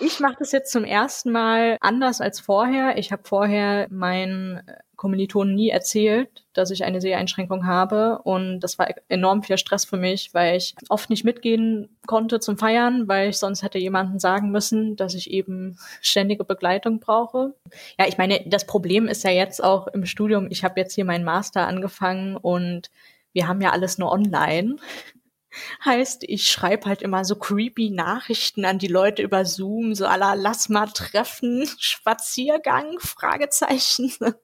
[0.00, 2.98] ich mache das jetzt zum ersten Mal anders als vorher.
[2.98, 4.62] Ich habe vorher meinen
[4.96, 8.20] Kommilitonen nie erzählt, dass ich eine Seheinschränkung habe.
[8.24, 12.58] Und das war enorm viel Stress für mich, weil ich oft nicht mitgehen konnte zum
[12.58, 17.54] Feiern, weil ich sonst hätte jemanden sagen müssen, dass ich eben ständige Begleitung brauche.
[17.98, 20.48] Ja, ich meine, das Problem ist ja jetzt auch im Studium.
[20.50, 22.90] Ich habe jetzt hier meinen Master angefangen und
[23.32, 24.76] wir haben ja alles nur online.
[25.84, 30.36] Heißt, ich schreibe halt immer so creepy Nachrichten an die Leute über Zoom, so aller
[30.36, 34.12] lass mal treffen, Spaziergang, Fragezeichen.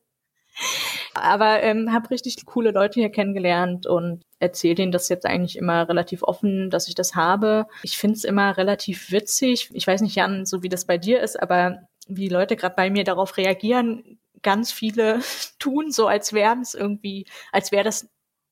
[1.14, 5.88] Aber ähm, habe richtig coole Leute hier kennengelernt und erzähle denen das jetzt eigentlich immer
[5.88, 7.66] relativ offen, dass ich das habe.
[7.82, 9.70] Ich finde es immer relativ witzig.
[9.72, 12.90] Ich weiß nicht, Jan, so wie das bei dir ist, aber wie Leute gerade bei
[12.90, 15.20] mir darauf reagieren, ganz viele
[15.58, 18.08] tun, so als wären es irgendwie, als wäre das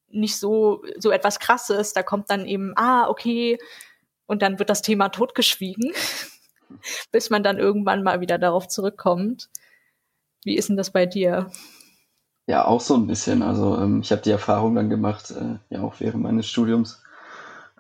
[0.09, 1.93] nicht so, so etwas krasses.
[1.93, 3.59] Da kommt dann eben, ah, okay,
[4.27, 5.93] und dann wird das Thema totgeschwiegen,
[7.13, 9.49] bis man dann irgendwann mal wieder darauf zurückkommt.
[10.45, 11.51] Wie ist denn das bei dir?
[12.47, 13.43] Ja, auch so ein bisschen.
[13.43, 17.03] Also ähm, ich habe die Erfahrung dann gemacht, äh, ja auch während meines Studiums,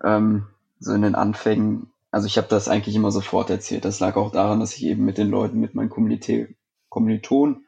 [0.05, 0.47] ähm,
[0.81, 1.91] so in den Anfängen.
[2.11, 3.85] Also ich habe das eigentlich immer sofort erzählt.
[3.85, 6.57] Das lag auch daran, dass ich eben mit den Leuten, mit meinen Kommilitonen,
[6.91, 7.67] Kommilitonen,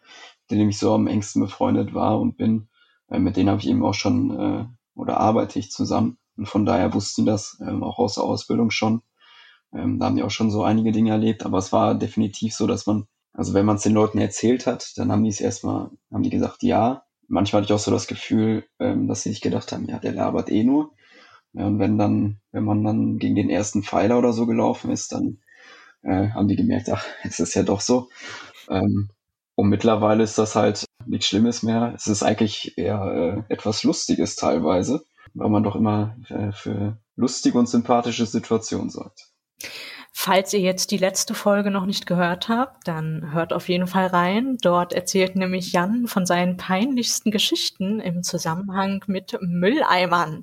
[0.51, 2.69] denen ich so am engsten befreundet war und bin,
[3.11, 6.19] äh, mit denen habe ich eben auch schon äh, oder arbeite ich zusammen.
[6.37, 9.03] Und von daher wussten das ähm, auch aus der Ausbildung schon.
[9.73, 12.67] Ähm, da haben die auch schon so einige Dinge erlebt, aber es war definitiv so,
[12.67, 15.91] dass man also wenn man es den Leuten erzählt hat, dann haben die es erstmal,
[16.13, 17.03] haben die gesagt, ja.
[17.27, 20.13] Manchmal hatte ich auch so das Gefühl, ähm, dass sie sich gedacht haben, ja, der
[20.13, 20.93] labert eh nur.
[21.53, 25.13] Ja, und wenn dann, wenn man dann gegen den ersten Pfeiler oder so gelaufen ist,
[25.13, 25.39] dann
[26.03, 28.09] äh, haben die gemerkt, ach, es ist ja doch so.
[28.69, 29.11] Ähm,
[29.57, 31.93] und mittlerweile ist das halt nichts Schlimmes mehr.
[31.95, 37.59] Es ist eigentlich eher äh, etwas Lustiges teilweise, weil man doch immer äh, für lustige
[37.59, 39.31] und sympathische Situationen sorgt.
[40.25, 44.07] Falls ihr jetzt die letzte Folge noch nicht gehört habt, dann hört auf jeden Fall
[44.07, 44.57] rein.
[44.63, 50.41] Dort erzählt nämlich Jan von seinen peinlichsten Geschichten im Zusammenhang mit Mülleimern.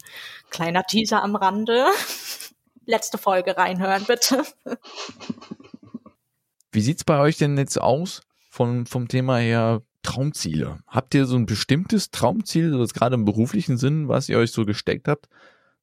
[0.52, 1.88] Kleiner Teaser am Rande.
[2.86, 4.44] Letzte Folge reinhören, bitte.
[6.72, 10.78] Wie sieht's bei euch denn jetzt aus von, vom Thema her Traumziele?
[10.86, 14.63] Habt ihr so ein bestimmtes Traumziel, das gerade im beruflichen Sinn, was ihr euch so
[14.63, 15.28] gesteckt habt?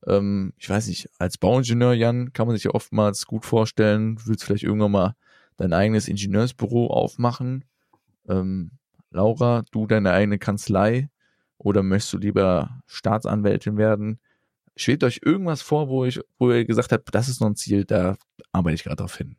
[0.07, 4.27] Ähm, ich weiß nicht, als Bauingenieur, Jan, kann man sich ja oftmals gut vorstellen, du
[4.27, 5.17] willst vielleicht irgendwann mal
[5.57, 7.65] dein eigenes Ingenieursbüro aufmachen.
[8.29, 8.73] Ähm,
[9.11, 11.09] Laura, du deine eigene Kanzlei
[11.57, 14.21] oder möchtest du lieber Staatsanwältin werden?
[14.77, 17.85] Schwebt euch irgendwas vor, wo ich, wo ihr gesagt habt, das ist noch ein Ziel,
[17.85, 18.17] da
[18.53, 19.37] arbeite ich gerade drauf hin?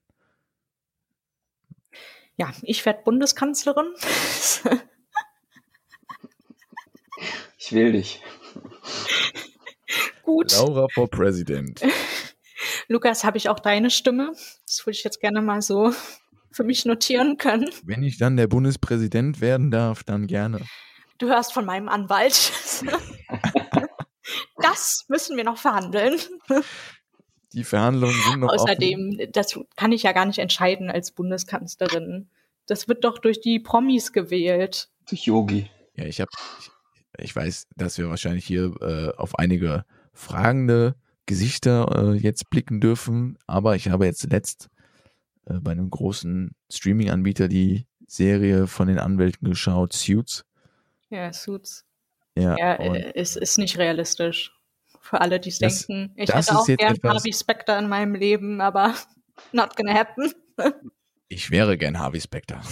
[2.36, 3.94] Ja, ich werde Bundeskanzlerin.
[7.58, 8.22] ich will dich
[10.24, 10.52] gut.
[10.54, 11.82] Laura for President.
[12.88, 14.34] Lukas, habe ich auch deine Stimme?
[14.66, 15.94] Das würde ich jetzt gerne mal so
[16.52, 17.70] für mich notieren können.
[17.84, 20.62] Wenn ich dann der Bundespräsident werden darf, dann gerne.
[21.18, 22.52] Du hörst von meinem Anwalt.
[24.58, 26.18] das müssen wir noch verhandeln.
[27.54, 29.32] Die Verhandlungen sind noch Außerdem, offen.
[29.34, 32.30] das kann ich ja gar nicht entscheiden als Bundeskanzlerin.
[32.68, 34.90] Das wird doch durch die Promis gewählt.
[35.10, 35.70] Durch Yogi.
[35.96, 36.30] Ja, ich habe,
[37.22, 43.38] ich, weiß, dass wir wahrscheinlich hier äh, auf einige fragende Gesichter äh, jetzt blicken dürfen.
[43.48, 44.70] Aber ich habe jetzt letzt
[45.46, 50.46] äh, bei einem großen Streaming-Anbieter die Serie von den Anwälten geschaut, Suits.
[51.10, 51.86] Ja, Suits.
[52.36, 54.54] Ja, ja äh, es ist nicht realistisch.
[55.02, 56.14] Für alle, die es denken.
[56.16, 58.94] Ich hätte auch gern Harvey Specter in meinem Leben, aber
[59.52, 60.34] not gonna happen.
[61.30, 62.62] ich wäre gern Harvey Specter.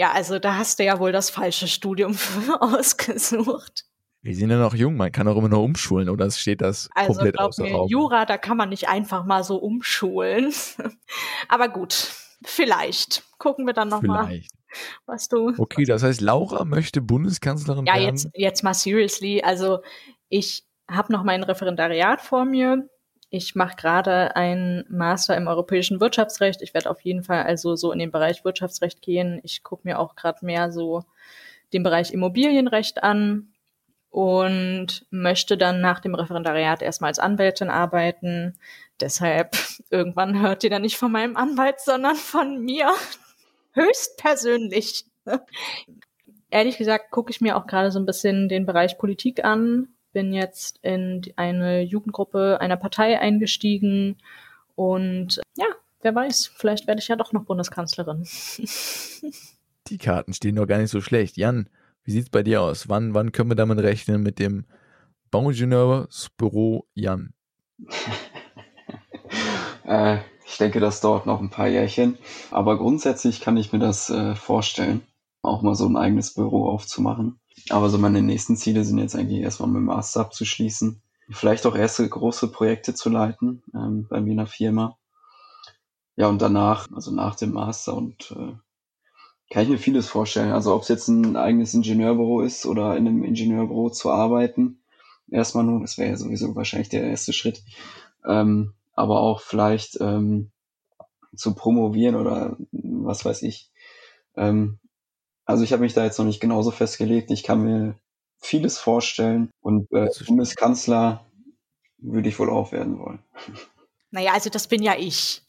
[0.00, 2.16] Ja, also da hast du ja wohl das falsche Studium
[2.60, 3.84] ausgesucht.
[4.22, 7.12] Wir sind ja noch jung, man kann auch immer noch umschulen oder steht das also,
[7.12, 7.86] komplett glaub außer mir, Raum?
[7.86, 10.54] Jura, da kann man nicht einfach mal so umschulen.
[11.48, 13.24] Aber gut, vielleicht.
[13.36, 14.40] Gucken wir dann nochmal.
[15.04, 15.52] Was du.
[15.58, 18.02] Okay, das heißt, Laura möchte Bundeskanzlerin ja, werden.
[18.02, 19.42] Ja, jetzt, jetzt mal seriously.
[19.42, 19.80] Also
[20.30, 22.88] ich habe noch mein Referendariat vor mir.
[23.32, 26.62] Ich mache gerade einen Master im europäischen Wirtschaftsrecht.
[26.62, 29.40] Ich werde auf jeden Fall also so in den Bereich Wirtschaftsrecht gehen.
[29.44, 31.04] Ich gucke mir auch gerade mehr so
[31.72, 33.52] den Bereich Immobilienrecht an
[34.10, 38.58] und möchte dann nach dem Referendariat erstmal als Anwältin arbeiten.
[39.00, 39.56] Deshalb
[39.90, 42.90] irgendwann hört ihr dann nicht von meinem Anwalt, sondern von mir
[43.72, 45.04] höchstpersönlich.
[46.50, 49.94] Ehrlich gesagt gucke ich mir auch gerade so ein bisschen den Bereich Politik an.
[50.12, 54.16] Bin jetzt in eine Jugendgruppe einer Partei eingestiegen
[54.74, 55.66] und ja,
[56.02, 58.26] wer weiß, vielleicht werde ich ja doch noch Bundeskanzlerin.
[59.88, 61.36] Die Karten stehen doch gar nicht so schlecht.
[61.36, 61.68] Jan,
[62.04, 62.88] wie sieht es bei dir aus?
[62.88, 64.64] Wann, wann können wir damit rechnen mit dem
[65.30, 67.34] Bauingenieursbüro Jan?
[69.84, 72.18] äh, ich denke, das dauert noch ein paar Jährchen.
[72.50, 75.02] Aber grundsätzlich kann ich mir das äh, vorstellen,
[75.42, 77.38] auch mal so ein eigenes Büro aufzumachen.
[77.68, 81.00] Aber so meine nächsten Ziele sind jetzt eigentlich erstmal mit dem Master abzuschließen.
[81.30, 84.96] Vielleicht auch erste große Projekte zu leiten ähm, bei mir in der Firma.
[86.16, 88.52] Ja, und danach, also nach dem Master und äh,
[89.50, 90.52] kann ich mir vieles vorstellen.
[90.52, 94.80] Also ob es jetzt ein eigenes Ingenieurbüro ist oder in einem Ingenieurbüro zu arbeiten.
[95.30, 97.62] Erstmal nur, das wäre ja sowieso wahrscheinlich der erste Schritt.
[98.26, 100.50] Ähm, aber auch vielleicht ähm,
[101.34, 103.70] zu promovieren oder was weiß ich.
[104.36, 104.79] Ähm,
[105.50, 107.30] also ich habe mich da jetzt noch nicht genauso festgelegt.
[107.30, 107.94] Ich kann mir
[108.38, 111.26] vieles vorstellen und äh, Bundeskanzler
[111.98, 113.18] würde ich wohl auch werden wollen.
[114.12, 115.42] Naja, also das bin ja ich.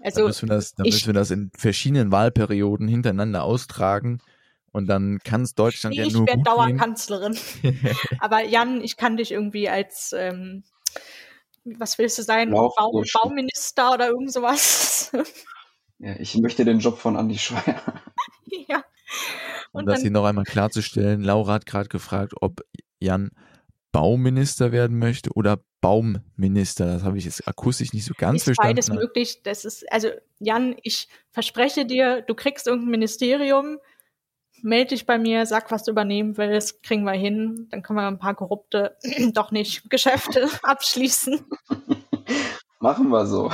[0.00, 4.20] Also, dann müssen wir das, dann müssen wir das in verschiedenen Wahlperioden hintereinander austragen
[4.72, 6.56] Und dann kann es Deutschland Nee, ja ich nur werde gut gehen.
[6.56, 7.38] Dauerkanzlerin.
[8.18, 10.64] Aber Jan, ich kann dich irgendwie als, ähm,
[11.64, 12.50] was willst du sein?
[12.50, 12.74] Bau.
[13.22, 15.12] Bauminister oder irgend sowas.
[15.98, 17.80] Ja, ich möchte den Job von Andy Schreier.
[18.68, 18.84] ja.
[19.76, 22.62] Um Und das hier noch einmal klarzustellen, Laura hat gerade gefragt, ob
[22.98, 23.30] Jan
[23.92, 26.86] Bauminister werden möchte oder Baumminister.
[26.86, 28.70] Das habe ich jetzt akustisch nicht so ganz ist verstanden.
[28.70, 29.42] beides möglich.
[29.42, 30.08] Das ist, also
[30.38, 33.78] Jan, ich verspreche dir, du kriegst irgendein Ministerium,
[34.62, 37.68] melde dich bei mir, sag, was du übernehmen willst, kriegen wir hin.
[37.70, 38.96] Dann können wir ein paar korrupte,
[39.34, 41.44] doch nicht, Geschäfte abschließen.
[42.80, 43.50] Machen wir so.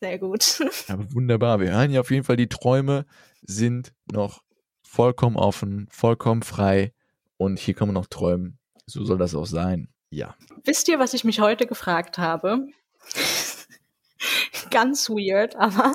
[0.00, 0.60] Sehr gut.
[0.88, 1.60] Aber wunderbar.
[1.60, 3.06] Wir hören ja auf jeden Fall, die Träume
[3.42, 4.42] sind noch
[4.88, 6.92] vollkommen offen, vollkommen frei.
[7.36, 8.58] Und hier kann man noch träumen.
[8.86, 9.88] So soll das auch sein.
[10.10, 10.34] Ja.
[10.64, 12.66] Wisst ihr, was ich mich heute gefragt habe?
[14.70, 15.92] Ganz weird, aber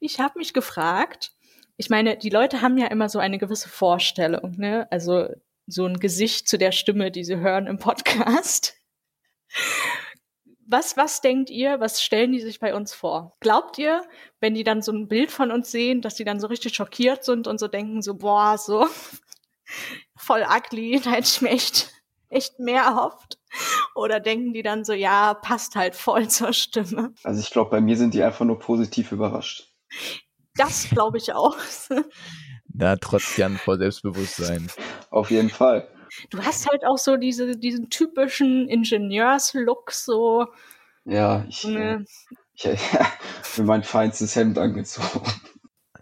[0.00, 1.32] ich habe mich gefragt,
[1.76, 4.88] ich meine, die Leute haben ja immer so eine gewisse Vorstellung, ne?
[4.90, 5.28] Also
[5.66, 8.74] so ein Gesicht zu der Stimme, die sie hören im Podcast.
[10.70, 13.34] Was, was denkt ihr, was stellen die sich bei uns vor?
[13.40, 14.02] Glaubt ihr,
[14.38, 17.24] wenn die dann so ein Bild von uns sehen, dass die dann so richtig schockiert
[17.24, 18.86] sind und so denken, so, boah, so
[20.16, 21.90] voll ugly, da hätte ich mir echt,
[22.28, 23.38] echt mehr erhofft?
[23.94, 27.14] Oder denken die dann so, ja, passt halt voll zur Stimme?
[27.24, 29.72] Also ich glaube, bei mir sind die einfach nur positiv überrascht.
[30.54, 31.56] Das glaube ich auch.
[32.66, 34.70] Da trotz Jan voll Selbstbewusstsein.
[35.08, 35.88] Auf jeden Fall.
[36.30, 40.46] Du hast halt auch so diese, diesen typischen Ingenieurs-Look, so,
[41.04, 42.04] Ja, ich, so äh, eine,
[42.54, 42.64] ich
[43.58, 45.22] mir mein feinstes Hemd angezogen.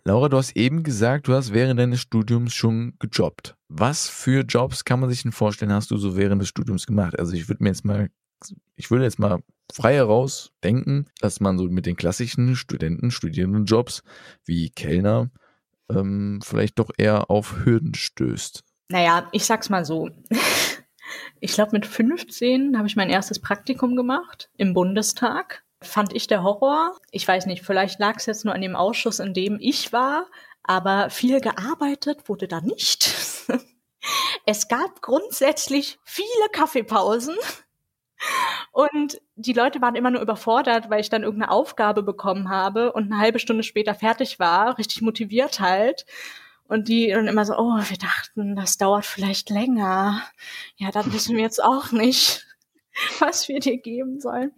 [0.06, 3.56] Laura, du hast eben gesagt, du hast während deines Studiums schon gejobbt.
[3.68, 7.18] Was für Jobs kann man sich denn vorstellen, hast du so während des Studiums gemacht?
[7.18, 8.08] Also ich würde mir jetzt mal,
[8.76, 9.40] ich würde jetzt mal
[9.72, 14.04] frei heraus denken, dass man so mit den klassischen Studenten, Studierendenjobs
[14.44, 15.28] wie Kellner
[15.90, 18.62] ähm, vielleicht doch eher auf Hürden stößt.
[18.88, 20.10] Naja, ich sag's mal so.
[21.38, 25.64] Ich glaube, mit 15 habe ich mein erstes Praktikum gemacht im Bundestag.
[25.82, 26.96] Fand ich der Horror.
[27.10, 30.26] Ich weiß nicht, vielleicht lag es jetzt nur an dem Ausschuss, in dem ich war,
[30.62, 33.14] aber viel gearbeitet wurde da nicht.
[34.44, 37.34] Es gab grundsätzlich viele Kaffeepausen.
[38.70, 43.10] Und die Leute waren immer nur überfordert, weil ich dann irgendeine Aufgabe bekommen habe und
[43.10, 46.06] eine halbe Stunde später fertig war, richtig motiviert halt.
[46.68, 50.22] Und die dann immer so, oh, wir dachten, das dauert vielleicht länger.
[50.76, 52.46] Ja, dann wissen wir jetzt auch nicht,
[53.20, 54.52] was wir dir geben sollen.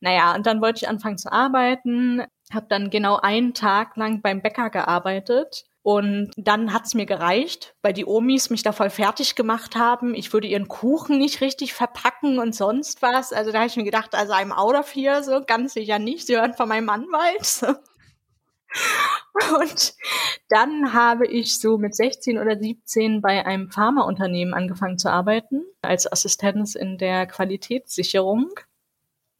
[0.00, 2.22] Naja, und dann wollte ich anfangen zu arbeiten,
[2.52, 5.64] habe dann genau einen Tag lang beim Bäcker gearbeitet.
[5.82, 10.14] Und dann hat's mir gereicht, weil die Omis mich da voll fertig gemacht haben.
[10.14, 13.32] Ich würde ihren Kuchen nicht richtig verpacken und sonst was.
[13.32, 16.26] Also da habe ich mir gedacht, also I'm out of here, so ganz sicher nicht.
[16.26, 17.62] Sie hören von meinem Anwalt.
[19.60, 19.94] Und
[20.48, 26.10] dann habe ich so mit 16 oder 17 bei einem Pharmaunternehmen angefangen zu arbeiten, als
[26.10, 28.50] Assistenz in der Qualitätssicherung.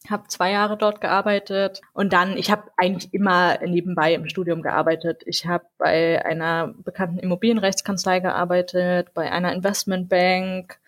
[0.09, 5.23] Habe zwei Jahre dort gearbeitet und dann, ich habe eigentlich immer nebenbei im Studium gearbeitet.
[5.27, 10.79] Ich habe bei einer bekannten Immobilienrechtskanzlei gearbeitet, bei einer Investmentbank,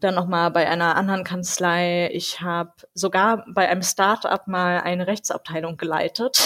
[0.00, 2.10] dann nochmal bei einer anderen Kanzlei.
[2.12, 6.40] Ich habe sogar bei einem Start-up mal eine Rechtsabteilung geleitet.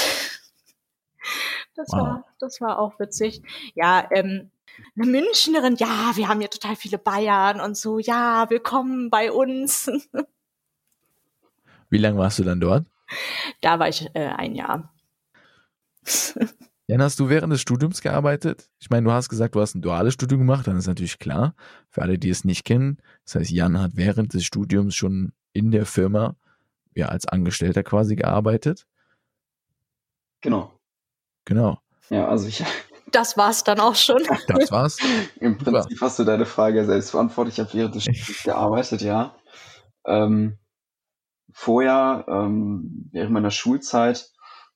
[1.74, 2.00] Das Wow.
[2.00, 3.42] war, das war auch witzig.
[3.74, 4.50] Ja, ähm,
[4.96, 9.90] eine Münchnerin, ja, wir haben hier total viele Bayern und so, ja, willkommen bei uns.
[11.90, 12.86] Wie lange warst du dann dort?
[13.60, 14.92] Da war ich äh, ein Jahr.
[16.86, 18.68] Jan, hast du während des Studiums gearbeitet?
[18.78, 21.54] Ich meine, du hast gesagt, du hast ein duales Studium gemacht, dann ist natürlich klar,
[21.88, 22.98] für alle, die es nicht kennen.
[23.24, 26.36] Das heißt, Jan hat während des Studiums schon in der Firma,
[26.94, 28.86] ja, als Angestellter quasi gearbeitet.
[30.42, 30.78] Genau.
[31.44, 31.78] Genau.
[32.10, 32.62] Ja, also ich,
[33.14, 34.22] Das war's dann auch schon.
[34.48, 34.98] Das war's.
[35.38, 35.82] im Super.
[35.82, 37.54] Prinzip hast du deine Frage ja selbst beantwortet.
[37.54, 39.36] Ich habe während des Studiums gearbeitet, ja.
[40.04, 40.58] Ähm,
[41.52, 44.32] vorher, ähm, während meiner Schulzeit,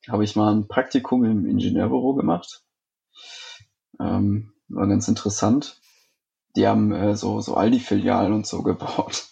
[0.09, 2.63] habe ich mal ein Praktikum im Ingenieurbüro gemacht.
[4.01, 5.81] Ähm, war ganz interessant.
[6.55, 9.27] Die haben äh, so, so Aldi-Filialen und so gebaut.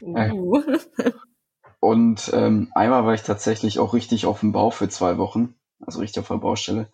[0.00, 0.62] Uh.
[1.80, 6.00] Und ähm, einmal war ich tatsächlich auch richtig auf dem Bau für zwei Wochen, also
[6.00, 6.90] richtig auf der Baustelle.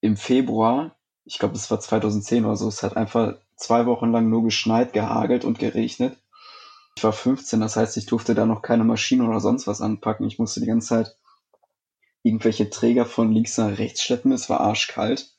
[0.00, 4.28] Im Februar, ich glaube, es war 2010 oder so, es hat einfach zwei Wochen lang
[4.28, 6.16] nur geschneit, gehagelt und geregnet.
[6.96, 10.26] Ich war 15, das heißt, ich durfte da noch keine Maschine oder sonst was anpacken.
[10.26, 11.16] Ich musste die ganze Zeit
[12.22, 14.32] irgendwelche Träger von links nach rechts schleppen.
[14.32, 15.34] Es war arschkalt.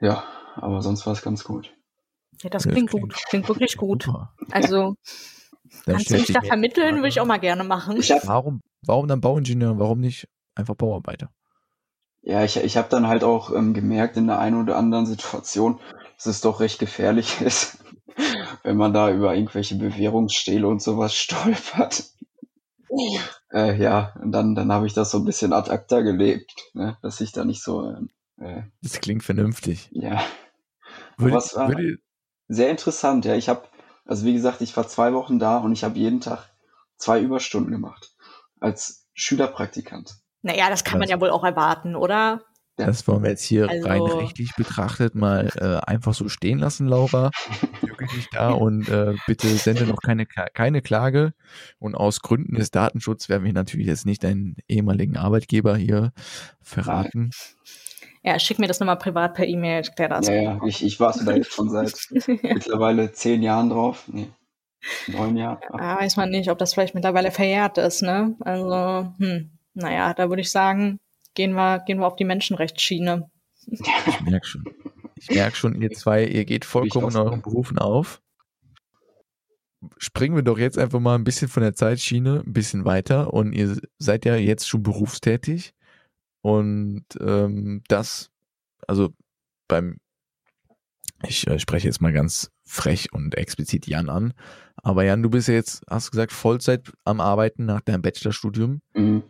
[0.00, 0.24] Ja,
[0.54, 1.74] aber sonst war es ganz gut.
[2.42, 3.14] Ja, das Das klingt klingt gut.
[3.28, 4.04] Klingt wirklich gut.
[4.04, 4.34] Super.
[4.50, 4.94] Also,
[5.84, 8.00] Dann kannst du mich da vermitteln, würde ich auch mal gerne machen.
[8.00, 9.78] Hab, Warum, warum dann Bauingenieur?
[9.78, 11.30] Warum nicht einfach Bauarbeiter?
[12.22, 15.80] Ja, ich, ich habe dann halt auch ähm, gemerkt in der einen oder anderen Situation,
[16.16, 17.78] dass es doch recht gefährlich ist,
[18.64, 22.10] wenn man da über irgendwelche Bewährungsstähle und sowas stolpert.
[23.52, 26.96] Äh, ja, und dann, dann habe ich das so ein bisschen ad acta gelebt, ne?
[27.02, 27.94] dass ich da nicht so.
[28.38, 29.88] Äh, das klingt vernünftig.
[29.92, 30.22] Ja.
[31.16, 31.98] Würde, was war würde...
[32.48, 33.34] sehr interessant, ja.
[33.34, 33.62] Ich habe,
[34.04, 36.50] also wie gesagt, ich war zwei Wochen da und ich habe jeden Tag
[36.96, 38.14] zwei Überstunden gemacht
[38.58, 40.16] als Schülerpraktikant.
[40.46, 42.40] Naja, das kann man ja wohl auch erwarten, oder?
[42.76, 46.86] Das wollen wir jetzt hier also, rein rechtlich betrachtet mal äh, einfach so stehen lassen,
[46.86, 47.32] Laura.
[47.80, 51.32] Wirklich da und äh, bitte sende noch keine, keine Klage.
[51.80, 56.12] Und aus Gründen des Datenschutzes werden wir natürlich jetzt nicht deinen ehemaligen Arbeitgeber hier
[56.62, 57.30] verraten.
[58.22, 60.28] Ja, schick mir das nochmal privat per E-Mail, ich klär das.
[60.28, 61.92] Ja, ja, ich, ich warte da jetzt schon seit
[62.26, 64.04] mittlerweile zehn Jahren drauf.
[64.06, 64.28] Nee,
[65.08, 65.58] neun Jahre.
[65.76, 68.36] Ja, weiß man nicht, ob das vielleicht mittlerweile verjährt ist, ne?
[68.40, 70.98] Also, hm, naja, da würde ich sagen,
[71.34, 73.30] gehen wir, gehen wir auf die Menschenrechtsschiene.
[73.66, 74.64] Ich merke schon.
[75.16, 78.20] Ich merke schon, ihr zwei, ihr geht vollkommen in euren Berufen auf.
[79.98, 83.52] Springen wir doch jetzt einfach mal ein bisschen von der Zeitschiene ein bisschen weiter und
[83.52, 85.74] ihr seid ja jetzt schon berufstätig
[86.40, 88.30] und ähm, das,
[88.86, 89.10] also
[89.68, 89.98] beim,
[91.22, 94.32] ich äh, spreche jetzt mal ganz frech und explizit Jan an,
[94.76, 98.80] aber Jan, du bist ja jetzt, hast du gesagt, Vollzeit am Arbeiten nach deinem Bachelorstudium.
[98.94, 99.22] Mhm.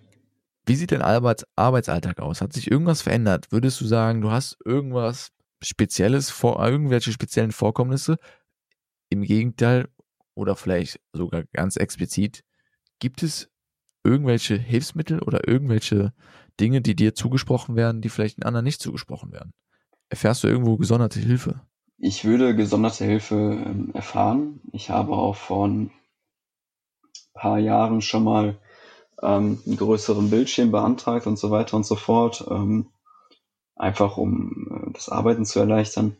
[0.66, 2.40] Wie sieht dein Arbeits Arbeitsalltag aus?
[2.40, 3.52] Hat sich irgendwas verändert?
[3.52, 5.30] Würdest du sagen, du hast irgendwas
[5.62, 8.18] Spezielles, vor, irgendwelche speziellen Vorkommnisse?
[9.08, 9.88] Im Gegenteil,
[10.34, 12.42] oder vielleicht sogar ganz explizit,
[12.98, 13.48] gibt es
[14.04, 16.12] irgendwelche Hilfsmittel oder irgendwelche
[16.58, 19.52] Dinge, die dir zugesprochen werden, die vielleicht den anderen nicht zugesprochen werden?
[20.08, 21.60] Erfährst du irgendwo gesonderte Hilfe?
[21.98, 24.60] Ich würde gesonderte Hilfe ähm, erfahren.
[24.72, 25.90] Ich habe auch vor ein
[27.32, 28.58] paar Jahren schon mal
[29.26, 32.90] ähm, einen größeren Bildschirm beantragt und so weiter und so fort, ähm,
[33.74, 36.16] einfach um äh, das Arbeiten zu erleichtern.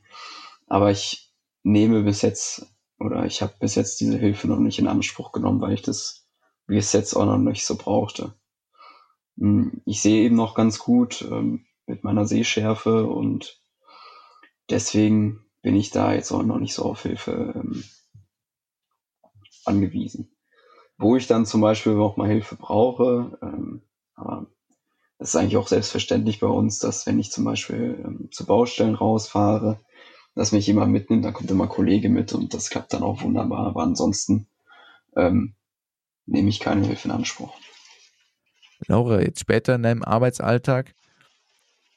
[0.66, 1.32] Aber ich
[1.62, 2.66] nehme bis jetzt
[2.98, 6.26] oder ich habe bis jetzt diese Hilfe noch nicht in Anspruch genommen, weil ich das
[6.66, 8.34] wie es jetzt auch noch nicht so brauchte.
[9.38, 13.60] Hm, ich sehe eben noch ganz gut ähm, mit meiner Sehschärfe und
[14.68, 17.84] deswegen bin ich da jetzt auch noch nicht so auf Hilfe ähm,
[19.64, 20.35] angewiesen
[20.98, 23.38] wo ich dann zum Beispiel auch mal Hilfe brauche.
[23.42, 23.82] Ähm,
[24.14, 24.46] aber
[25.18, 28.94] das ist eigentlich auch selbstverständlich bei uns, dass wenn ich zum Beispiel ähm, zu Baustellen
[28.94, 29.80] rausfahre,
[30.34, 33.22] dass mich jemand mitnimmt, dann kommt immer ein Kollege mit und das klappt dann auch
[33.22, 33.66] wunderbar.
[33.66, 34.46] Aber ansonsten
[35.16, 35.54] ähm,
[36.26, 37.54] nehme ich keine Hilfe in Anspruch.
[38.86, 40.94] Laura, jetzt später in deinem Arbeitsalltag,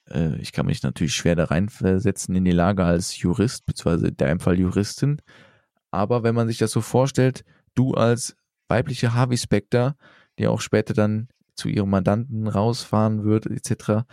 [0.10, 4.18] äh, ich kann mich natürlich schwer da reinversetzen in die Lage als Jurist, beziehungsweise in
[4.18, 5.22] deinem Fall Juristin.
[5.92, 7.44] Aber wenn man sich das so vorstellt,
[7.76, 8.38] du als
[8.70, 9.98] weibliche Harvey Specter,
[10.38, 14.06] die auch später dann zu ihrem Mandanten rausfahren wird, etc.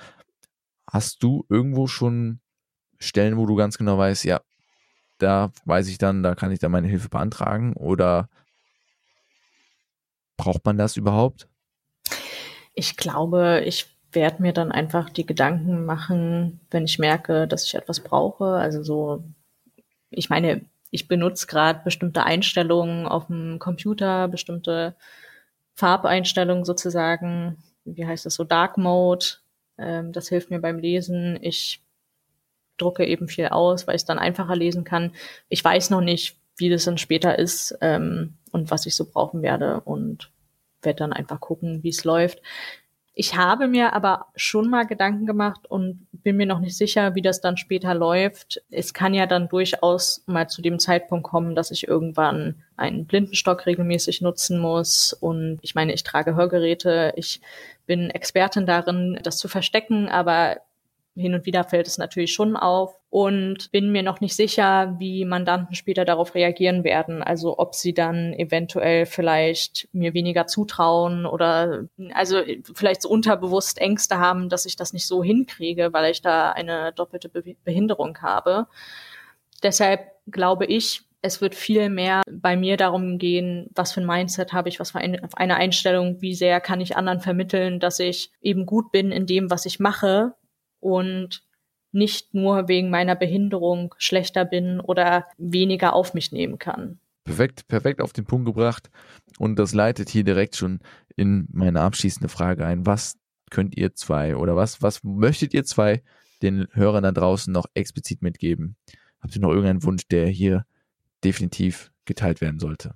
[0.90, 2.40] Hast du irgendwo schon
[2.98, 4.40] Stellen, wo du ganz genau weißt, ja,
[5.18, 8.28] da weiß ich dann, da kann ich dann meine Hilfe beantragen oder
[10.36, 11.48] braucht man das überhaupt?
[12.74, 17.74] Ich glaube, ich werde mir dann einfach die Gedanken machen, wenn ich merke, dass ich
[17.74, 18.44] etwas brauche.
[18.44, 19.24] Also so,
[20.10, 20.64] ich meine,
[20.96, 24.96] ich benutze gerade bestimmte Einstellungen auf dem Computer, bestimmte
[25.74, 29.26] Farbeinstellungen sozusagen, wie heißt das so, Dark Mode.
[29.76, 31.38] Ähm, das hilft mir beim Lesen.
[31.42, 31.82] Ich
[32.78, 35.12] drucke eben viel aus, weil ich es dann einfacher lesen kann.
[35.50, 39.42] Ich weiß noch nicht, wie das dann später ist ähm, und was ich so brauchen
[39.42, 40.30] werde und
[40.80, 42.40] werde dann einfach gucken, wie es läuft.
[43.18, 47.22] Ich habe mir aber schon mal Gedanken gemacht und bin mir noch nicht sicher, wie
[47.22, 48.62] das dann später läuft.
[48.70, 53.64] Es kann ja dann durchaus mal zu dem Zeitpunkt kommen, dass ich irgendwann einen Blindenstock
[53.64, 55.14] regelmäßig nutzen muss.
[55.14, 57.14] Und ich meine, ich trage Hörgeräte.
[57.16, 57.40] Ich
[57.86, 60.58] bin Expertin darin, das zu verstecken, aber
[61.16, 65.24] hin und wieder fällt es natürlich schon auf und bin mir noch nicht sicher, wie
[65.24, 67.22] Mandanten später darauf reagieren werden.
[67.22, 72.42] Also ob sie dann eventuell vielleicht mir weniger zutrauen oder also
[72.74, 76.92] vielleicht so unterbewusst Ängste haben, dass ich das nicht so hinkriege, weil ich da eine
[76.92, 78.66] doppelte Be Behinderung habe.
[79.62, 84.52] Deshalb glaube ich, es wird viel mehr bei mir darum gehen, was für ein Mindset
[84.52, 88.66] habe ich, was für eine Einstellung, wie sehr kann ich anderen vermitteln, dass ich eben
[88.66, 90.34] gut bin in dem, was ich mache
[90.80, 91.42] und
[91.92, 97.00] nicht nur wegen meiner Behinderung schlechter bin oder weniger auf mich nehmen kann.
[97.24, 98.90] Perfekt, perfekt auf den Punkt gebracht.
[99.38, 100.80] Und das leitet hier direkt schon
[101.16, 102.86] in meine abschließende Frage ein.
[102.86, 103.18] Was
[103.50, 106.02] könnt ihr zwei oder was, was möchtet ihr zwei
[106.42, 108.76] den Hörern da draußen noch explizit mitgeben?
[109.20, 110.66] Habt ihr noch irgendeinen Wunsch, der hier
[111.24, 112.94] definitiv geteilt werden sollte?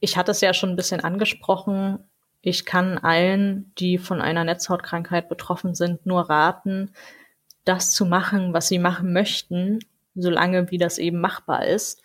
[0.00, 2.00] Ich hatte es ja schon ein bisschen angesprochen
[2.42, 6.90] ich kann allen, die von einer Netzhautkrankheit betroffen sind, nur raten,
[7.64, 9.78] das zu machen, was sie machen möchten,
[10.16, 12.02] solange wie das eben machbar ist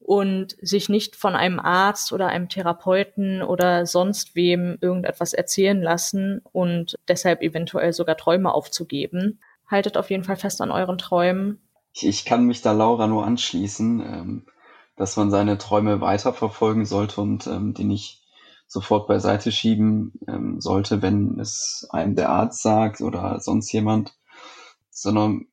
[0.00, 6.42] und sich nicht von einem Arzt oder einem Therapeuten oder sonst wem irgendetwas erzählen lassen
[6.52, 9.40] und deshalb eventuell sogar Träume aufzugeben.
[9.66, 11.58] Haltet auf jeden Fall fest an euren Träumen.
[11.94, 14.46] Ich, ich kann mich da Laura nur anschließen, ähm,
[14.96, 18.23] dass man seine Träume weiterverfolgen sollte und ähm, die nicht
[18.74, 24.18] sofort beiseite schieben ähm, sollte, wenn es einem der Arzt sagt oder sonst jemand,
[24.90, 25.46] sondern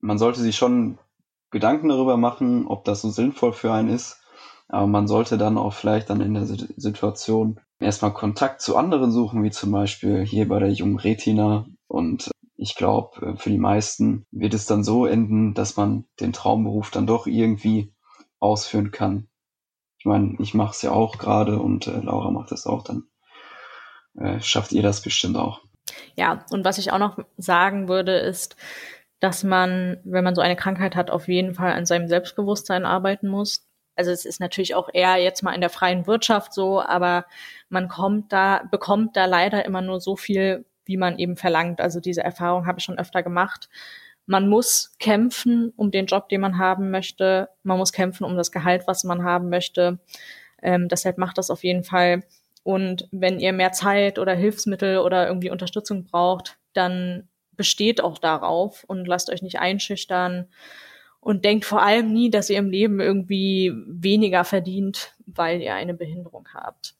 [0.00, 0.98] man sollte sich schon
[1.50, 4.18] Gedanken darüber machen, ob das so sinnvoll für einen ist.
[4.68, 9.42] Aber man sollte dann auch vielleicht dann in der Situation erstmal Kontakt zu anderen suchen,
[9.42, 11.66] wie zum Beispiel hier bei der jungen Retina.
[11.88, 16.90] Und ich glaube, für die meisten wird es dann so enden, dass man den Traumberuf
[16.90, 17.94] dann doch irgendwie
[18.40, 19.28] ausführen kann.
[20.02, 23.04] Ich meine, ich mache es ja auch gerade und äh, Laura macht es auch, dann
[24.18, 25.60] äh, schafft ihr das bestimmt auch.
[26.16, 28.56] Ja, und was ich auch noch sagen würde, ist,
[29.20, 33.28] dass man, wenn man so eine Krankheit hat, auf jeden Fall an seinem Selbstbewusstsein arbeiten
[33.28, 33.64] muss.
[33.94, 37.26] Also es ist natürlich auch eher jetzt mal in der freien Wirtschaft so, aber
[37.68, 41.80] man kommt da, bekommt da leider immer nur so viel, wie man eben verlangt.
[41.80, 43.68] Also diese Erfahrung habe ich schon öfter gemacht.
[44.26, 47.48] Man muss kämpfen um den Job, den man haben möchte.
[47.62, 49.98] Man muss kämpfen um das Gehalt, was man haben möchte.
[50.62, 52.22] Ähm, deshalb macht das auf jeden Fall.
[52.62, 58.84] Und wenn ihr mehr Zeit oder Hilfsmittel oder irgendwie Unterstützung braucht, dann besteht auch darauf
[58.84, 60.48] und lasst euch nicht einschüchtern
[61.20, 65.94] und denkt vor allem nie, dass ihr im Leben irgendwie weniger verdient, weil ihr eine
[65.94, 66.94] Behinderung habt.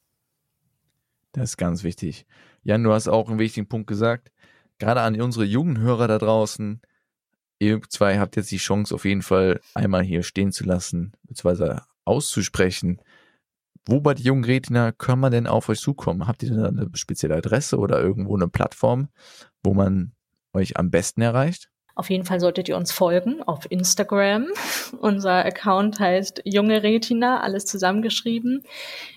[1.32, 2.26] Das ist ganz wichtig.
[2.62, 4.30] Jan, du hast auch einen wichtigen Punkt gesagt.
[4.78, 6.80] Gerade an unsere jungen Hörer da draußen.
[7.62, 11.82] Ihr zwei habt jetzt die Chance, auf jeden Fall einmal hier stehen zu lassen, beziehungsweise
[12.04, 13.00] auszusprechen.
[13.86, 16.26] Wo bei die jungen Redner kann man denn auf euch zukommen?
[16.26, 19.10] Habt ihr denn eine spezielle Adresse oder irgendwo eine Plattform,
[19.62, 20.10] wo man
[20.52, 21.70] euch am besten erreicht?
[21.94, 24.48] Auf jeden Fall solltet ihr uns folgen auf Instagram.
[24.98, 28.64] Unser Account heißt Junge Retina, alles zusammengeschrieben.